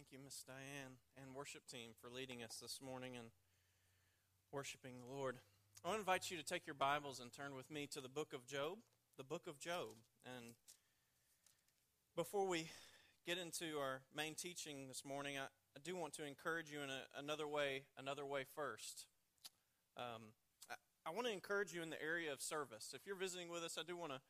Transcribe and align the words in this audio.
Thank 0.00 0.12
you, 0.12 0.18
Miss 0.24 0.42
Diane 0.46 0.96
and 1.20 1.34
worship 1.36 1.66
team 1.70 1.90
for 2.00 2.08
leading 2.08 2.42
us 2.42 2.56
this 2.62 2.80
morning 2.82 3.18
and 3.18 3.26
worshiping 4.50 4.94
the 4.98 5.14
Lord. 5.14 5.36
I 5.84 5.88
want 5.88 5.98
to 5.98 6.00
invite 6.00 6.30
you 6.30 6.38
to 6.38 6.42
take 6.42 6.66
your 6.66 6.72
Bibles 6.72 7.20
and 7.20 7.30
turn 7.30 7.54
with 7.54 7.70
me 7.70 7.86
to 7.88 8.00
the 8.00 8.08
book 8.08 8.32
of 8.32 8.46
Job, 8.46 8.78
the 9.18 9.24
book 9.24 9.42
of 9.46 9.58
Job. 9.58 9.88
And 10.24 10.54
before 12.16 12.48
we 12.48 12.70
get 13.26 13.36
into 13.36 13.76
our 13.78 14.00
main 14.16 14.34
teaching 14.34 14.88
this 14.88 15.04
morning, 15.04 15.36
I, 15.36 15.42
I 15.76 15.80
do 15.84 15.94
want 15.96 16.14
to 16.14 16.26
encourage 16.26 16.70
you 16.70 16.80
in 16.80 16.88
a, 16.88 17.02
another 17.18 17.46
way, 17.46 17.82
another 17.98 18.24
way 18.24 18.44
first. 18.56 19.04
Um, 19.98 20.32
I, 20.70 20.76
I 21.10 21.10
want 21.10 21.26
to 21.26 21.32
encourage 21.34 21.74
you 21.74 21.82
in 21.82 21.90
the 21.90 22.02
area 22.02 22.32
of 22.32 22.40
service. 22.40 22.94
If 22.94 23.06
you're 23.06 23.16
visiting 23.16 23.50
with 23.50 23.62
us, 23.64 23.76
I 23.78 23.82
do 23.86 23.98
want 23.98 24.12
to 24.12 24.20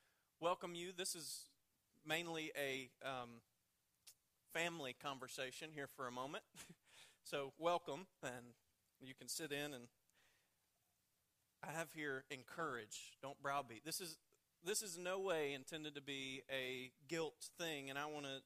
welcome 0.40 0.74
you. 0.74 0.90
This 0.90 1.14
is 1.14 1.44
mainly 2.04 2.50
a 2.58 2.90
um, 3.08 3.38
family 4.52 4.94
conversation 5.02 5.70
here 5.74 5.86
for 5.86 6.06
a 6.06 6.12
moment. 6.12 6.44
so, 7.24 7.52
welcome, 7.58 8.06
and 8.22 8.54
you 9.00 9.14
can 9.14 9.28
sit 9.28 9.52
in 9.52 9.74
and 9.74 9.84
I 11.62 11.72
have 11.72 11.88
here 11.94 12.24
encourage, 12.30 13.18
don't 13.22 13.40
browbeat. 13.42 13.84
This 13.84 14.00
is 14.00 14.16
this 14.64 14.82
is 14.82 14.98
no 14.98 15.18
way 15.18 15.54
intended 15.54 15.94
to 15.94 16.02
be 16.02 16.42
a 16.50 16.90
guilt 17.08 17.48
thing, 17.58 17.88
and 17.88 17.98
I 17.98 18.06
want 18.06 18.26
to 18.26 18.40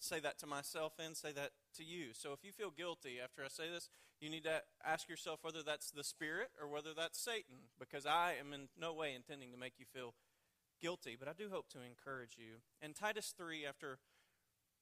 say 0.00 0.18
that 0.20 0.38
to 0.40 0.46
myself 0.46 0.94
and 0.98 1.16
say 1.16 1.32
that 1.32 1.50
to 1.76 1.84
you. 1.84 2.08
So 2.14 2.32
if 2.32 2.42
you 2.42 2.50
feel 2.50 2.70
guilty 2.70 3.18
after 3.22 3.42
I 3.44 3.48
say 3.48 3.70
this, 3.72 3.88
you 4.20 4.30
need 4.30 4.44
to 4.44 4.62
ask 4.84 5.08
yourself 5.08 5.40
whether 5.42 5.62
that's 5.62 5.90
the 5.90 6.02
Spirit 6.02 6.50
or 6.60 6.68
whether 6.68 6.90
that's 6.96 7.20
Satan, 7.20 7.70
because 7.78 8.06
I 8.06 8.34
am 8.40 8.52
in 8.52 8.68
no 8.78 8.92
way 8.92 9.14
intending 9.14 9.52
to 9.52 9.58
make 9.58 9.74
you 9.78 9.86
feel 9.92 10.14
guilty, 10.80 11.16
but 11.18 11.28
I 11.28 11.32
do 11.32 11.48
hope 11.50 11.68
to 11.70 11.78
encourage 11.78 12.36
you. 12.38 12.58
And 12.80 12.94
Titus 12.94 13.34
3, 13.36 13.64
after 13.66 13.98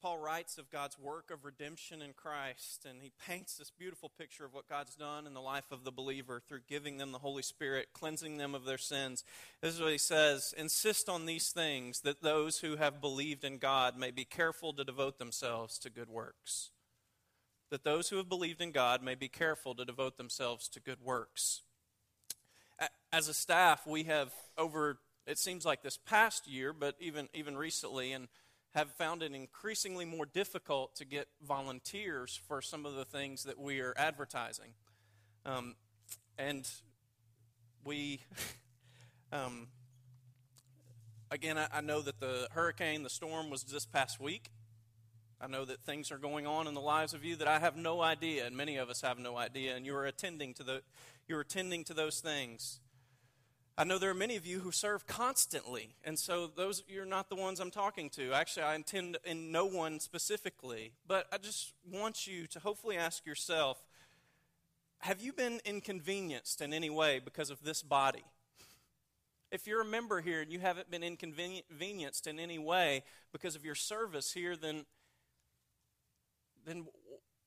Paul 0.03 0.19
writes 0.19 0.57
of 0.57 0.71
God's 0.71 0.99
work 0.99 1.31
of 1.31 1.45
redemption 1.45 2.01
in 2.01 2.15
Christ, 2.15 2.87
and 2.89 3.03
he 3.03 3.13
paints 3.27 3.57
this 3.57 3.71
beautiful 3.71 4.09
picture 4.09 4.47
of 4.47 4.55
what 4.55 4.69
God's 4.69 4.95
done 4.95 5.27
in 5.27 5.35
the 5.35 5.43
life 5.43 5.71
of 5.71 5.85
the 5.85 5.93
believer 5.93 6.41
through 6.49 6.61
giving 6.67 6.97
them 6.97 7.13
the 7.13 7.19
Holy 7.19 7.43
Spirit, 7.43 7.89
cleansing 7.93 8.39
them 8.39 8.55
of 8.55 8.65
their 8.65 8.79
sins. 8.79 9.25
This 9.61 9.75
is 9.75 9.81
what 9.81 9.93
he 9.93 9.99
says 9.99 10.55
Insist 10.57 11.11
on 11.11 11.27
these 11.27 11.51
things, 11.51 12.01
that 12.01 12.23
those 12.23 12.61
who 12.61 12.77
have 12.77 13.01
believed 13.01 13.45
in 13.45 13.59
God 13.59 13.99
may 13.99 14.11
be 14.11 14.25
careful 14.25 14.73
to 14.73 14.85
devote 14.85 15.19
themselves 15.19 15.79
to 15.81 15.91
good 15.91 16.09
works. 16.09 16.71
That 17.71 17.85
those 17.85 18.09
who 18.09 18.17
have 18.17 18.29
believed 18.29 18.63
in 18.63 18.73
God 18.73 19.03
may 19.03 19.15
be 19.15 19.29
careful 19.29 19.75
to 19.75 19.85
devote 19.85 20.17
themselves 20.17 20.67
to 20.71 20.81
good 20.81 21.03
works. 21.05 21.61
As 23.13 23.29
a 23.29 23.35
staff, 23.35 23.87
we 23.87 24.05
have 24.05 24.33
over, 24.57 24.99
it 25.27 25.39
seems 25.39 25.67
like 25.67 25.83
this 25.83 25.99
past 25.99 26.49
year, 26.49 26.73
but 26.73 26.97
even, 27.01 27.29
even 27.35 27.55
recently, 27.55 28.13
and 28.13 28.29
have 28.75 28.91
found 28.93 29.23
it 29.23 29.33
increasingly 29.33 30.05
more 30.05 30.27
difficult 30.27 30.95
to 30.97 31.05
get 31.05 31.29
volunteers 31.47 32.41
for 32.47 32.63
some 32.63 32.87
of 32.87 32.95
the 32.95 33.05
things 33.05 33.43
that 33.45 33.59
we 33.59 33.81
are 33.81 33.95
advertising. 33.97 34.73
Um, 35.45 35.75
and 36.39 36.69
we, 37.85 38.21
um, 39.33 39.69
again, 41.31 41.59
I, 41.59 41.69
I 41.73 41.81
know 41.81 42.01
that 42.01 42.21
the 42.21 42.49
hurricane, 42.53 43.03
the 43.03 43.11
storm 43.11 43.51
was 43.51 43.65
this 43.65 43.87
past 43.87 44.21
week. 44.21 44.51
I 45.41 45.47
know 45.47 45.65
that 45.65 45.81
things 45.81 46.13
are 46.13 46.19
going 46.19 46.47
on 46.47 46.67
in 46.67 46.75
the 46.75 46.83
lives 46.83 47.15
of 47.15 47.25
you 47.25 47.35
that 47.37 47.49
I 47.49 47.59
have 47.59 47.75
no 47.77 48.03
idea, 48.03 48.47
and 48.47 48.55
many 48.55 48.77
of 48.77 48.91
us 48.91 49.01
have 49.01 49.19
no 49.19 49.39
idea, 49.39 49.75
and 49.75 49.87
you 49.87 49.97
are 49.97 50.05
attending 50.05 50.53
to 50.55 50.63
the, 50.63 50.83
you're 51.27 51.41
attending 51.41 51.83
to 51.85 51.95
those 51.95 52.21
things. 52.21 52.80
I 53.79 53.85
know 53.85 53.99
there 53.99 54.11
are 54.11 54.15
many 54.15 54.37
of 54.37 54.45
you 54.45 54.61
who 54.61 54.73
serve 54.73 55.07
constantly, 55.07 55.95
and 56.05 56.19
so 56.19 56.47
those 56.47 56.83
you're 56.87 57.07
not 57.07 57.29
the 57.31 57.37
ones 57.37 57.61
I'm 57.61 57.71
talking 57.71 58.11
to. 58.11 58.33
Actually, 58.33 58.65
I 58.65 58.75
intend 58.75 59.17
in 59.25 59.51
no 59.51 59.65
one 59.65 60.01
specifically, 60.01 60.93
but 61.07 61.27
I 61.33 61.39
just 61.39 61.73
want 61.91 62.27
you 62.27 62.47
to 62.49 62.61
hopefully 62.61 62.97
ask 62.97 63.25
yourself, 63.25 63.83
have 64.99 65.23
you 65.23 65.33
been 65.33 65.61
inconvenienced 65.65 66.61
in 66.61 66.75
any 66.75 66.91
way 66.91 67.21
because 67.25 67.49
of 67.49 67.63
this 67.63 67.83
body? 67.83 68.25
If 69.51 69.67
you're 69.67 69.81
a 69.81 69.87
member 69.87 70.21
here 70.21 70.43
and 70.43 70.53
you 70.53 70.61
haven't 70.61 70.91
been 70.91 71.03
inconvenienced 71.03 72.27
in 72.27 72.39
any 72.39 72.59
way 72.59 73.03
because 73.33 73.57
of 73.57 73.65
your 73.65 73.75
service 73.75 74.33
here, 74.33 74.57
then 74.57 74.85
then 76.67 76.87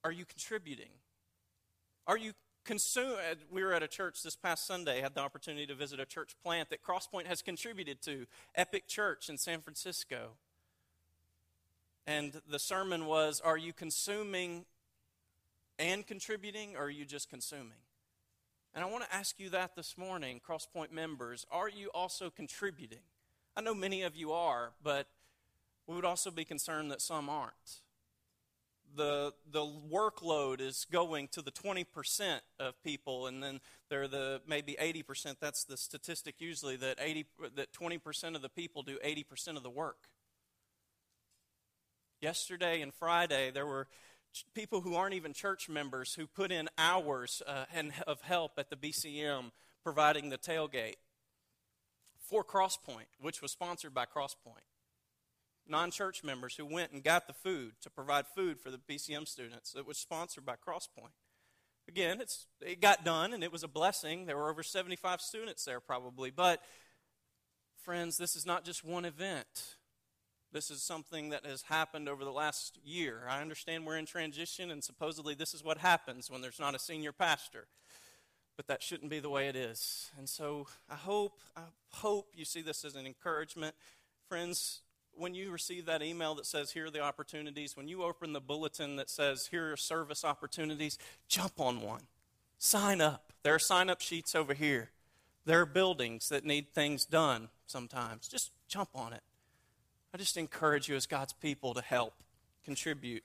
are 0.04 0.12
you 0.12 0.26
contributing? 0.26 0.90
Are 2.08 2.18
you 2.18 2.34
consume 2.64 3.14
uh, 3.14 3.36
we 3.52 3.64
were 3.64 3.74
at 3.74 3.84
a 3.84 3.88
church 3.88 4.24
this 4.24 4.36
past 4.36 4.66
sunday 4.66 5.02
had 5.02 5.14
the 5.14 5.22
opportunity 5.22 5.66
to 5.66 5.76
visit 5.76 6.00
a 6.00 6.06
church 6.06 6.36
plant 6.44 6.70
that 6.70 6.82
crosspoint 6.84 7.26
has 7.26 7.42
contributed 7.42 8.02
to 8.02 8.26
epic 8.56 8.88
church 8.88 9.30
in 9.30 9.38
san 9.38 9.62
francisco. 9.62 10.32
And 12.06 12.42
the 12.50 12.60
sermon 12.60 13.06
was 13.06 13.42
are 13.42 13.58
you 13.58 13.74
consuming 13.74 14.66
and 15.80 16.06
contributing 16.06 16.76
or 16.76 16.86
are 16.86 16.90
you 16.90 17.06
just 17.06 17.30
consuming? 17.30 17.82
And 18.74 18.84
i 18.84 18.90
want 18.90 19.04
to 19.04 19.16
ask 19.16 19.40
you 19.40 19.50
that 19.50 19.76
this 19.76 19.98
morning 19.98 20.42
crosspoint 20.48 20.92
members 20.92 21.46
are 21.52 21.70
you 21.70 21.90
also 21.94 22.30
contributing? 22.30 23.04
I 23.56 23.62
know 23.62 23.74
many 23.74 24.04
of 24.04 24.16
you 24.16 24.32
are 24.32 24.72
but 24.84 25.08
we 25.88 25.96
would 25.96 26.06
also 26.06 26.32
be 26.32 26.46
concerned 26.46 26.92
that 26.92 27.02
some 27.02 27.30
aren't 27.30 27.82
the 28.96 29.34
the 29.52 29.66
workload 29.92 30.62
is 30.62 30.86
going 30.92 31.28
to 31.30 31.42
the 31.42 31.52
20% 31.52 32.40
of 32.60 32.82
people 32.84 33.28
and 33.28 33.42
then 33.42 33.60
they're 33.90 34.08
the 34.08 34.42
maybe 34.48 34.76
80% 34.80 35.36
that's 35.40 35.64
the 35.64 35.78
statistic 35.78 36.36
usually 36.40 36.76
that 36.78 36.98
80 37.00 37.26
that 37.56 37.74
20% 37.74 38.36
of 38.36 38.42
the 38.42 38.50
people 38.50 38.84
do 38.84 38.98
80% 39.04 39.58
of 39.58 39.64
the 39.64 39.70
work. 39.70 40.08
Yesterday 42.22 42.82
and 42.82 42.94
friday 42.94 43.52
there 43.52 43.66
were 43.66 43.88
people 44.54 44.82
who 44.82 44.96
aren't 44.96 45.14
even 45.14 45.34
church 45.34 45.70
members 45.70 46.16
who 46.16 46.26
put 46.26 46.52
in 46.52 46.68
hours 46.78 47.42
uh, 47.46 47.66
and 47.74 47.94
of 48.08 48.22
help 48.22 48.54
at 48.58 48.70
the 48.70 48.76
bcm 48.76 49.52
providing 49.84 50.30
the 50.30 50.38
tailgate 50.38 50.96
for 52.18 52.44
crosspoint 52.44 53.12
which 53.20 53.42
was 53.42 53.52
sponsored 53.52 53.94
by 53.94 54.06
crosspoint 54.06 54.73
non 55.68 55.92
church 55.92 56.24
members 56.24 56.56
who 56.56 56.66
went 56.66 56.92
and 56.92 57.04
got 57.04 57.28
the 57.28 57.34
food 57.34 57.74
to 57.82 57.90
provide 57.90 58.26
food 58.28 58.60
for 58.60 58.72
the 58.72 58.78
BCM 58.78 59.28
students. 59.28 59.76
It 59.78 59.88
was 59.88 59.98
sponsored 59.98 60.46
by 60.46 60.56
Crosspoint. 60.56 61.14
Again, 61.88 62.22
it's, 62.22 62.46
it 62.62 62.82
got 62.82 63.04
done 63.04 63.34
and 63.34 63.44
it 63.44 63.52
was 63.52 63.64
a 63.64 63.68
blessing. 63.68 64.26
There 64.26 64.38
were 64.38 64.50
over 64.50 64.64
75 64.64 65.22
students 65.22 65.66
there, 65.66 65.80
probably. 65.80 66.32
But, 66.32 66.62
friends, 67.84 68.18
this 68.18 68.36
is 68.36 68.46
not 68.46 68.64
just 68.64 68.84
one 68.84 69.06
event. 69.06 69.76
This 70.54 70.70
is 70.70 70.84
something 70.84 71.30
that 71.30 71.46
has 71.46 71.64
happened 71.64 72.08
over 72.08 72.24
the 72.24 72.32
last 72.32 72.78
year. 72.86 73.24
I 73.28 73.42
understand 73.42 73.86
we're 73.86 73.98
in 73.98 74.06
transition, 74.06 74.70
and 74.70 74.84
supposedly 74.84 75.34
this 75.34 75.56
is 75.56 75.64
what 75.64 75.80
happens 75.80 76.30
when 76.30 76.42
there's 76.42 76.60
not 76.60 76.76
a 76.76 76.80
senior 76.80 77.12
pastor. 77.12 77.66
But 78.56 78.68
that 78.68 78.84
shouldn't 78.84 79.10
be 79.10 79.20
the 79.20 79.32
way 79.32 79.48
it 79.48 79.56
is. 79.56 80.12
And 80.16 80.30
so 80.30 80.68
I 80.88 80.94
hope, 80.94 81.40
I 81.58 81.62
hope 81.90 82.30
you 82.36 82.46
see 82.46 82.62
this 82.62 82.86
as 82.86 82.96
an 82.96 83.08
encouragement. 83.08 83.74
Friends, 84.30 84.82
when 85.18 85.34
you 85.34 85.52
receive 85.52 85.86
that 85.86 86.02
email 86.02 86.36
that 86.36 86.46
says, 86.46 86.72
Here 86.72 86.86
are 86.86 86.92
the 86.92 87.02
opportunities, 87.02 87.78
when 87.78 87.88
you 87.88 88.04
open 88.04 88.34
the 88.34 88.42
bulletin 88.42 88.96
that 88.98 89.10
says, 89.10 89.48
Here 89.48 89.72
are 89.72 89.78
service 89.78 90.24
opportunities, 90.24 90.98
jump 91.28 91.60
on 91.60 91.82
one. 91.82 92.02
Sign 92.58 93.02
up. 93.02 93.34
There 93.44 93.54
are 93.54 93.60
sign 93.60 93.90
up 93.90 94.02
sheets 94.02 94.36
over 94.36 94.54
here. 94.54 94.90
There 95.46 95.60
are 95.62 95.66
buildings 95.66 96.30
that 96.30 96.46
need 96.46 96.70
things 96.70 97.06
done 97.06 97.50
sometimes. 97.68 98.28
Just 98.28 98.52
jump 98.68 98.90
on 98.96 99.14
it. 99.14 99.22
I 100.14 100.18
just 100.18 100.38
encourage 100.38 100.88
you 100.88 100.96
as 100.96 101.06
God's 101.06 101.34
people 101.34 101.74
to 101.74 101.82
help, 101.82 102.14
contribute. 102.64 103.24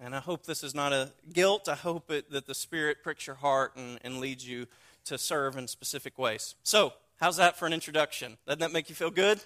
And 0.00 0.14
I 0.14 0.20
hope 0.20 0.46
this 0.46 0.62
is 0.62 0.74
not 0.74 0.92
a 0.92 1.12
guilt. 1.32 1.68
I 1.68 1.74
hope 1.74 2.10
it, 2.10 2.30
that 2.30 2.46
the 2.46 2.54
Spirit 2.54 3.02
pricks 3.02 3.26
your 3.26 3.36
heart 3.36 3.76
and, 3.76 3.98
and 4.02 4.20
leads 4.20 4.48
you 4.48 4.66
to 5.04 5.18
serve 5.18 5.56
in 5.56 5.68
specific 5.68 6.18
ways. 6.18 6.54
So, 6.62 6.92
how's 7.20 7.36
that 7.36 7.58
for 7.58 7.66
an 7.66 7.72
introduction? 7.72 8.36
Doesn't 8.46 8.60
that 8.60 8.72
make 8.72 8.88
you 8.88 8.94
feel 8.94 9.10
good? 9.10 9.40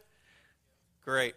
Great 1.04 1.34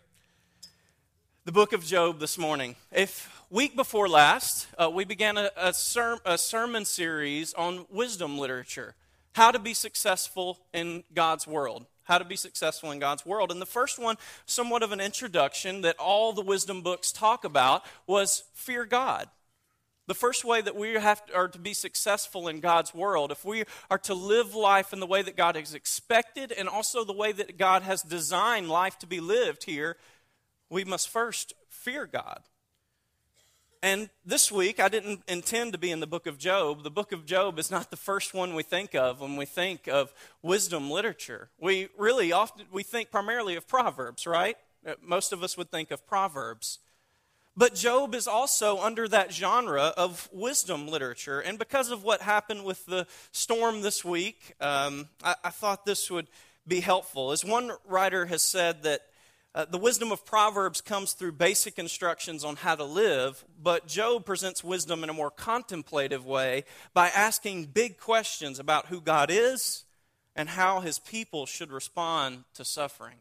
the 1.45 1.51
book 1.51 1.73
of 1.73 1.83
Job 1.83 2.21
this 2.21 2.37
morning. 2.37 2.77
If 2.89 3.43
week 3.49 3.75
before 3.75 4.07
last, 4.07 4.67
uh, 4.77 4.89
we 4.89 5.03
began 5.03 5.35
a, 5.35 5.51
a, 5.57 5.73
ser- 5.73 6.19
a 6.25 6.37
sermon 6.37 6.85
series 6.85 7.53
on 7.55 7.85
wisdom 7.89 8.37
literature, 8.37 8.95
how 9.33 9.51
to 9.51 9.59
be 9.59 9.73
successful 9.73 10.59
in 10.73 11.03
God's 11.13 11.45
world. 11.45 11.85
How 12.05 12.17
to 12.17 12.25
be 12.25 12.35
successful 12.35 12.91
in 12.91 12.99
God's 12.99 13.25
world. 13.25 13.49
And 13.49 13.61
the 13.61 13.65
first 13.65 13.97
one, 13.97 14.17
somewhat 14.45 14.83
of 14.83 14.91
an 14.91 14.99
introduction 14.99 15.81
that 15.81 15.97
all 15.97 16.33
the 16.33 16.41
wisdom 16.41 16.81
books 16.81 17.13
talk 17.13 17.45
about, 17.45 17.83
was 18.07 18.43
fear 18.53 18.85
God. 18.85 19.29
The 20.07 20.13
first 20.13 20.43
way 20.43 20.61
that 20.61 20.75
we 20.75 20.93
have 20.95 21.25
to, 21.27 21.33
are 21.33 21.47
to 21.47 21.59
be 21.59 21.73
successful 21.73 22.49
in 22.49 22.59
God's 22.59 22.93
world, 22.93 23.31
if 23.31 23.45
we 23.45 23.63
are 23.89 23.97
to 23.99 24.13
live 24.13 24.53
life 24.53 24.91
in 24.91 24.99
the 24.99 25.07
way 25.07 25.21
that 25.21 25.37
God 25.37 25.55
has 25.55 25.73
expected 25.73 26.51
and 26.51 26.67
also 26.67 27.05
the 27.05 27.13
way 27.13 27.31
that 27.31 27.57
God 27.57 27.83
has 27.83 28.01
designed 28.01 28.67
life 28.69 28.99
to 28.99 29.07
be 29.07 29.21
lived 29.21 29.63
here, 29.63 29.95
we 30.73 30.83
must 30.83 31.07
first 31.07 31.53
fear 31.69 32.07
God. 32.07 32.41
And 33.83 34.09
this 34.25 34.51
week, 34.51 34.79
I 34.79 34.87
didn't 34.87 35.21
intend 35.27 35.73
to 35.73 35.77
be 35.77 35.91
in 35.91 35.99
the 35.99 36.07
book 36.07 36.25
of 36.25 36.37
Job. 36.37 36.83
The 36.83 36.89
book 36.89 37.11
of 37.11 37.25
Job 37.25 37.59
is 37.59 37.69
not 37.69 37.91
the 37.91 37.97
first 37.97 38.33
one 38.33 38.55
we 38.55 38.63
think 38.63 38.95
of 38.95 39.21
when 39.21 39.35
we 39.35 39.45
think 39.45 39.87
of 39.87 40.13
wisdom 40.41 40.89
literature. 40.89 41.49
We 41.59 41.89
really 41.97 42.31
often 42.31 42.65
we 42.71 42.81
think 42.81 43.11
primarily 43.11 43.55
of 43.55 43.67
Proverbs, 43.67 44.25
right? 44.25 44.57
Most 45.01 45.31
of 45.31 45.43
us 45.43 45.57
would 45.57 45.69
think 45.69 45.91
of 45.91 46.07
Proverbs. 46.07 46.79
But 47.55 47.75
Job 47.75 48.15
is 48.15 48.25
also 48.25 48.79
under 48.79 49.07
that 49.09 49.31
genre 49.31 49.93
of 49.95 50.27
wisdom 50.31 50.87
literature. 50.87 51.39
And 51.39 51.59
because 51.59 51.91
of 51.91 52.03
what 52.03 52.21
happened 52.21 52.63
with 52.63 52.85
the 52.87 53.05
storm 53.31 53.81
this 53.81 54.03
week, 54.03 54.55
um, 54.59 55.09
I, 55.23 55.35
I, 55.43 55.49
thought 55.51 55.85
this 55.85 56.09
would 56.09 56.27
be 56.67 56.79
helpful. 56.79 57.31
As 57.31 57.45
one 57.45 57.73
writer 57.87 58.25
has 58.25 58.41
said, 58.41 58.81
that 58.83 59.01
uh, 59.55 59.65
the 59.65 59.77
wisdom 59.77 60.11
of 60.11 60.25
Proverbs 60.25 60.81
comes 60.81 61.13
through 61.13 61.33
basic 61.33 61.77
instructions 61.77 62.43
on 62.43 62.55
how 62.55 62.73
to 62.73 62.83
live, 62.83 63.45
but 63.61 63.87
Job 63.87 64.25
presents 64.25 64.63
wisdom 64.63 65.03
in 65.03 65.11
a 65.11 65.13
more 65.13 65.29
contemplative 65.29 66.25
way 66.25 66.63
by 66.93 67.09
asking 67.09 67.65
big 67.65 67.99
questions 67.99 68.57
about 68.57 68.87
who 68.87 68.99
God 68.99 69.29
is 69.29 69.85
and 70.35 70.49
how 70.49 70.79
his 70.79 70.97
people 70.97 71.45
should 71.45 71.71
respond 71.71 72.45
to 72.55 72.65
suffering. 72.65 73.17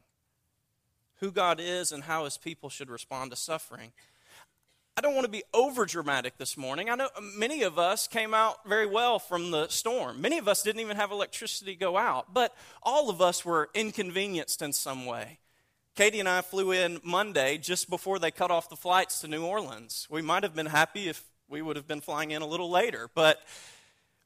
Who 1.20 1.30
God 1.30 1.60
is 1.60 1.92
and 1.92 2.04
how 2.04 2.24
his 2.24 2.38
people 2.38 2.70
should 2.70 2.88
respond 2.88 3.30
to 3.30 3.36
suffering. 3.36 3.92
I 4.96 5.02
don't 5.02 5.14
want 5.14 5.26
to 5.26 5.30
be 5.30 5.44
over 5.52 5.84
dramatic 5.84 6.38
this 6.38 6.56
morning. 6.56 6.88
I 6.88 6.94
know 6.94 7.08
many 7.20 7.62
of 7.62 7.78
us 7.78 8.06
came 8.08 8.32
out 8.32 8.66
very 8.66 8.86
well 8.86 9.18
from 9.18 9.50
the 9.50 9.68
storm. 9.68 10.20
Many 10.22 10.38
of 10.38 10.48
us 10.48 10.62
didn't 10.62 10.80
even 10.80 10.96
have 10.96 11.12
electricity 11.12 11.76
go 11.76 11.98
out, 11.98 12.32
but 12.32 12.54
all 12.82 13.10
of 13.10 13.20
us 13.20 13.44
were 13.44 13.68
inconvenienced 13.74 14.62
in 14.62 14.72
some 14.72 15.04
way. 15.04 15.38
Katie 15.94 16.20
and 16.20 16.28
I 16.28 16.40
flew 16.40 16.72
in 16.72 17.00
Monday 17.04 17.58
just 17.58 17.90
before 17.90 18.18
they 18.18 18.30
cut 18.30 18.50
off 18.50 18.70
the 18.70 18.76
flights 18.76 19.20
to 19.20 19.28
New 19.28 19.44
Orleans. 19.44 20.06
We 20.08 20.22
might 20.22 20.42
have 20.42 20.54
been 20.54 20.64
happy 20.64 21.06
if 21.06 21.22
we 21.50 21.60
would 21.60 21.76
have 21.76 21.86
been 21.86 22.00
flying 22.00 22.30
in 22.30 22.40
a 22.40 22.46
little 22.46 22.70
later, 22.70 23.10
but 23.14 23.38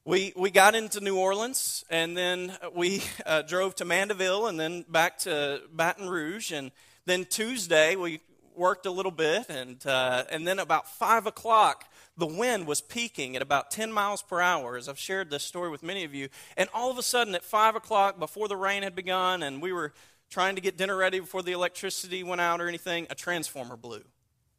we, 0.05 0.31
we 0.37 0.49
got 0.49 0.75
into 0.75 1.01
New 1.01 1.17
Orleans 1.17 1.83
and 1.89 2.15
then 2.15 2.53
we 2.73 3.03
uh, 3.25 3.41
drove 3.41 3.75
to 3.75 3.85
Mandeville 3.85 4.47
and 4.47 4.57
then 4.57 4.85
back 4.87 5.17
to 5.19 5.61
Baton 5.73 6.07
Rouge. 6.07 6.53
And 6.53 6.71
then 7.05 7.25
Tuesday, 7.25 7.97
we 7.97 8.21
worked 8.55 8.85
a 8.85 8.91
little 8.91 9.11
bit, 9.11 9.49
and, 9.49 9.85
uh, 9.85 10.23
and 10.31 10.47
then 10.47 10.59
about 10.59 10.89
5 10.89 11.25
o'clock, 11.25 11.83
the 12.17 12.25
wind 12.25 12.65
was 12.65 12.79
peaking 12.79 13.35
at 13.35 13.41
about 13.41 13.71
10 13.71 13.91
miles 13.91 14.21
per 14.23 14.39
hour, 14.39 14.77
as 14.77 14.87
I've 14.87 14.97
shared 14.97 15.29
this 15.29 15.43
story 15.43 15.69
with 15.69 15.83
many 15.83 16.05
of 16.05 16.15
you. 16.15 16.29
And 16.55 16.69
all 16.73 16.89
of 16.89 16.97
a 16.97 17.03
sudden, 17.03 17.35
at 17.35 17.43
5 17.43 17.75
o'clock, 17.75 18.17
before 18.17 18.47
the 18.47 18.55
rain 18.55 18.83
had 18.83 18.95
begun, 18.95 19.43
and 19.43 19.61
we 19.61 19.73
were 19.73 19.91
trying 20.29 20.55
to 20.55 20.61
get 20.61 20.77
dinner 20.77 20.95
ready 20.95 21.19
before 21.19 21.41
the 21.41 21.51
electricity 21.51 22.23
went 22.23 22.41
out 22.41 22.61
or 22.61 22.67
anything, 22.67 23.07
a 23.09 23.15
transformer 23.15 23.77
blew. 23.77 24.03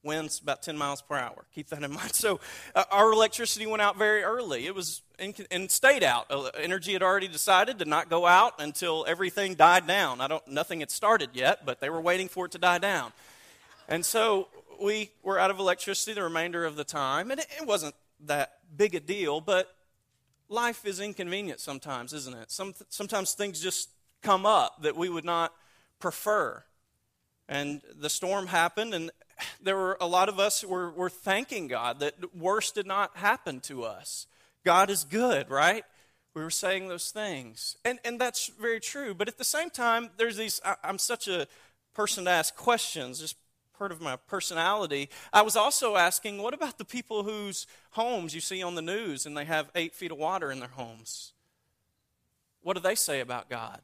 Winds 0.02 0.40
about 0.40 0.62
10 0.62 0.78
miles 0.78 1.02
per 1.02 1.16
hour. 1.16 1.44
Keep 1.54 1.68
that 1.68 1.82
in 1.82 1.92
mind. 1.94 2.14
So, 2.14 2.40
uh, 2.74 2.84
our 2.90 3.12
electricity 3.12 3.66
went 3.66 3.82
out 3.82 3.96
very 3.98 4.22
early. 4.22 4.66
It 4.66 4.74
was 4.74 5.02
in, 5.18 5.34
and 5.50 5.70
stayed 5.70 6.02
out. 6.02 6.26
Uh, 6.30 6.50
Entergy 6.54 6.92
had 6.92 7.02
already 7.02 7.28
decided 7.28 7.78
to 7.80 7.84
not 7.84 8.08
go 8.08 8.24
out 8.26 8.54
until 8.60 9.04
everything 9.08 9.54
died 9.54 9.86
down. 9.86 10.20
I 10.20 10.28
don't, 10.28 10.46
nothing 10.46 10.80
had 10.80 10.90
started 10.90 11.30
yet, 11.34 11.66
but 11.66 11.80
they 11.80 11.90
were 11.90 12.00
waiting 12.00 12.28
for 12.28 12.46
it 12.46 12.52
to 12.52 12.58
die 12.58 12.78
down. 12.78 13.12
And 13.88 14.04
so 14.04 14.48
we 14.80 15.10
were 15.22 15.38
out 15.38 15.50
of 15.50 15.58
electricity 15.58 16.14
the 16.14 16.22
remainder 16.22 16.64
of 16.64 16.76
the 16.76 16.84
time, 16.84 17.30
and 17.30 17.40
it, 17.40 17.46
it 17.60 17.66
wasn't 17.66 17.94
that 18.26 18.52
big 18.76 18.94
a 18.94 19.00
deal, 19.00 19.40
but 19.40 19.74
life 20.48 20.86
is 20.86 21.00
inconvenient 21.00 21.60
sometimes, 21.60 22.12
isn't 22.12 22.36
it? 22.36 22.50
Some, 22.50 22.74
sometimes 22.88 23.32
things 23.32 23.60
just 23.60 23.90
come 24.22 24.46
up 24.46 24.82
that 24.82 24.96
we 24.96 25.08
would 25.08 25.24
not 25.24 25.52
prefer. 25.98 26.62
And 27.48 27.80
the 27.98 28.10
storm 28.10 28.48
happened, 28.48 28.94
and 28.94 29.10
there 29.62 29.76
were 29.76 29.96
a 30.00 30.06
lot 30.06 30.28
of 30.28 30.38
us 30.38 30.64
were, 30.64 30.90
were 30.90 31.10
thanking 31.10 31.68
God 31.68 32.00
that 32.00 32.36
worse 32.36 32.70
did 32.70 32.86
not 32.86 33.16
happen 33.16 33.60
to 33.60 33.84
us. 33.84 34.26
God 34.64 34.90
is 34.90 35.04
good, 35.04 35.48
right? 35.48 35.84
We 36.34 36.42
were 36.42 36.50
saying 36.50 36.88
those 36.88 37.10
things. 37.10 37.76
And, 37.84 37.98
and 38.04 38.20
that's 38.20 38.48
very 38.60 38.80
true. 38.80 39.14
But 39.14 39.28
at 39.28 39.38
the 39.38 39.44
same 39.44 39.70
time, 39.70 40.10
there's 40.18 40.36
these, 40.36 40.60
I, 40.64 40.76
I'm 40.84 40.98
such 40.98 41.26
a 41.26 41.46
person 41.94 42.26
to 42.26 42.30
ask 42.30 42.54
questions, 42.54 43.20
just 43.20 43.36
part 43.76 43.92
of 43.92 44.00
my 44.00 44.16
personality. 44.16 45.08
I 45.32 45.42
was 45.42 45.56
also 45.56 45.96
asking, 45.96 46.42
what 46.42 46.52
about 46.52 46.78
the 46.78 46.84
people 46.84 47.22
whose 47.22 47.66
homes 47.92 48.34
you 48.34 48.40
see 48.40 48.62
on 48.62 48.74
the 48.74 48.82
news 48.82 49.24
and 49.24 49.36
they 49.36 49.44
have 49.44 49.70
eight 49.74 49.94
feet 49.94 50.10
of 50.10 50.18
water 50.18 50.50
in 50.50 50.58
their 50.58 50.68
homes? 50.68 51.32
What 52.62 52.74
do 52.74 52.82
they 52.82 52.96
say 52.96 53.20
about 53.20 53.48
God? 53.48 53.80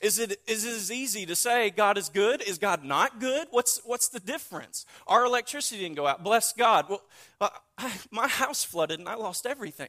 Is 0.00 0.20
it, 0.20 0.40
is 0.46 0.64
it 0.64 0.74
as 0.74 0.92
easy 0.92 1.26
to 1.26 1.34
say 1.34 1.70
God 1.70 1.98
is 1.98 2.08
good? 2.08 2.40
Is 2.42 2.58
God 2.58 2.84
not 2.84 3.18
good? 3.18 3.48
What's, 3.50 3.80
what's 3.84 4.08
the 4.08 4.20
difference? 4.20 4.86
Our 5.08 5.24
electricity 5.24 5.82
didn't 5.82 5.96
go 5.96 6.06
out. 6.06 6.22
Bless 6.22 6.52
God. 6.52 6.86
Well, 6.88 7.02
uh, 7.40 7.48
I, 7.76 7.92
my 8.10 8.28
house 8.28 8.64
flooded 8.64 9.00
and 9.00 9.08
I 9.08 9.14
lost 9.14 9.44
everything. 9.44 9.88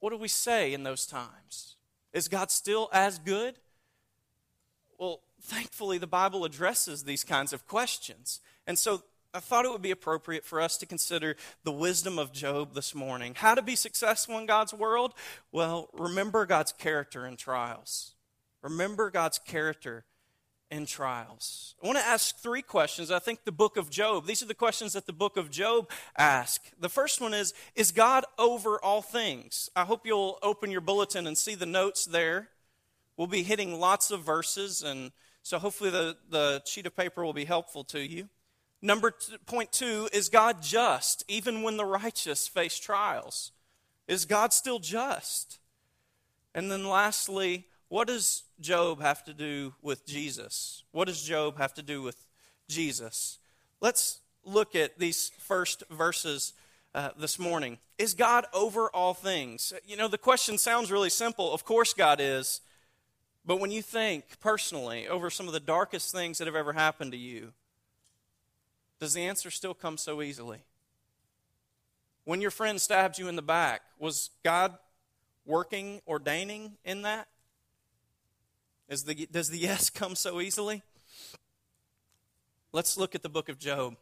What 0.00 0.10
do 0.10 0.16
we 0.16 0.28
say 0.28 0.72
in 0.72 0.82
those 0.82 1.06
times? 1.06 1.76
Is 2.12 2.28
God 2.28 2.50
still 2.50 2.88
as 2.92 3.18
good? 3.18 3.56
Well, 4.98 5.20
thankfully, 5.42 5.98
the 5.98 6.06
Bible 6.06 6.44
addresses 6.44 7.04
these 7.04 7.22
kinds 7.22 7.52
of 7.52 7.66
questions. 7.66 8.40
And 8.66 8.78
so 8.78 9.02
I 9.34 9.40
thought 9.40 9.66
it 9.66 9.70
would 9.70 9.82
be 9.82 9.90
appropriate 9.90 10.44
for 10.44 10.60
us 10.60 10.78
to 10.78 10.86
consider 10.86 11.36
the 11.64 11.72
wisdom 11.72 12.18
of 12.18 12.32
Job 12.32 12.74
this 12.74 12.94
morning. 12.94 13.34
How 13.36 13.54
to 13.54 13.62
be 13.62 13.76
successful 13.76 14.38
in 14.38 14.46
God's 14.46 14.72
world? 14.72 15.12
Well, 15.52 15.90
remember 15.92 16.46
God's 16.46 16.72
character 16.72 17.26
in 17.26 17.36
trials. 17.36 18.12
Remember 18.62 19.10
God's 19.10 19.38
character 19.38 20.04
in 20.70 20.86
trials. 20.86 21.74
I 21.82 21.86
want 21.86 21.98
to 21.98 22.04
ask 22.04 22.36
three 22.36 22.62
questions. 22.62 23.10
I 23.10 23.18
think 23.18 23.44
the 23.44 23.52
book 23.52 23.76
of 23.76 23.90
Job, 23.90 24.26
these 24.26 24.42
are 24.42 24.46
the 24.46 24.54
questions 24.54 24.92
that 24.92 25.06
the 25.06 25.12
book 25.12 25.36
of 25.36 25.50
Job 25.50 25.88
ask. 26.16 26.62
The 26.78 26.88
first 26.88 27.20
one 27.20 27.34
is 27.34 27.54
Is 27.74 27.90
God 27.90 28.24
over 28.38 28.82
all 28.82 29.02
things? 29.02 29.70
I 29.74 29.84
hope 29.84 30.06
you'll 30.06 30.38
open 30.42 30.70
your 30.70 30.80
bulletin 30.80 31.26
and 31.26 31.38
see 31.38 31.54
the 31.54 31.66
notes 31.66 32.04
there. 32.04 32.48
We'll 33.16 33.26
be 33.28 33.42
hitting 33.42 33.78
lots 33.80 34.10
of 34.10 34.22
verses 34.22 34.82
and 34.82 35.12
so 35.42 35.58
hopefully 35.58 35.90
the, 35.90 36.16
the 36.28 36.62
sheet 36.66 36.86
of 36.86 36.94
paper 36.94 37.24
will 37.24 37.32
be 37.32 37.46
helpful 37.46 37.82
to 37.84 38.00
you. 38.00 38.28
Number 38.82 39.10
two 39.10 40.08
is 40.12 40.28
God 40.28 40.62
just 40.62 41.24
even 41.26 41.62
when 41.62 41.78
the 41.78 41.86
righteous 41.86 42.46
face 42.46 42.78
trials? 42.78 43.52
Is 44.06 44.26
God 44.26 44.52
still 44.52 44.78
just? 44.78 45.58
And 46.54 46.70
then 46.70 46.86
lastly, 46.86 47.67
what 47.88 48.06
does 48.06 48.42
Job 48.60 49.00
have 49.00 49.24
to 49.24 49.34
do 49.34 49.74
with 49.82 50.06
Jesus? 50.06 50.84
What 50.92 51.08
does 51.08 51.22
Job 51.22 51.58
have 51.58 51.74
to 51.74 51.82
do 51.82 52.02
with 52.02 52.26
Jesus? 52.68 53.38
Let's 53.80 54.20
look 54.44 54.74
at 54.74 54.98
these 54.98 55.32
first 55.38 55.82
verses 55.90 56.52
uh, 56.94 57.10
this 57.18 57.38
morning. 57.38 57.78
Is 57.96 58.14
God 58.14 58.46
over 58.52 58.90
all 58.90 59.14
things? 59.14 59.72
You 59.86 59.96
know, 59.96 60.08
the 60.08 60.18
question 60.18 60.58
sounds 60.58 60.92
really 60.92 61.10
simple. 61.10 61.52
Of 61.52 61.64
course, 61.64 61.94
God 61.94 62.18
is. 62.20 62.60
But 63.44 63.60
when 63.60 63.70
you 63.70 63.80
think 63.80 64.38
personally 64.40 65.08
over 65.08 65.30
some 65.30 65.46
of 65.46 65.54
the 65.54 65.60
darkest 65.60 66.12
things 66.12 66.38
that 66.38 66.46
have 66.46 66.56
ever 66.56 66.74
happened 66.74 67.12
to 67.12 67.18
you, 67.18 67.52
does 69.00 69.14
the 69.14 69.22
answer 69.22 69.50
still 69.50 69.74
come 69.74 69.96
so 69.96 70.20
easily? 70.20 70.58
When 72.24 72.42
your 72.42 72.50
friend 72.50 72.78
stabbed 72.78 73.18
you 73.18 73.28
in 73.28 73.36
the 73.36 73.42
back, 73.42 73.80
was 73.98 74.28
God 74.44 74.76
working, 75.46 76.02
ordaining 76.06 76.72
in 76.84 77.02
that? 77.02 77.28
Is 78.88 79.04
the, 79.04 79.28
does 79.30 79.50
the 79.50 79.58
yes 79.58 79.90
come 79.90 80.14
so 80.14 80.40
easily? 80.40 80.82
Let's 82.72 82.96
look 82.96 83.14
at 83.14 83.22
the 83.22 83.28
book 83.28 83.48
of 83.48 83.58
Job. 83.58 83.96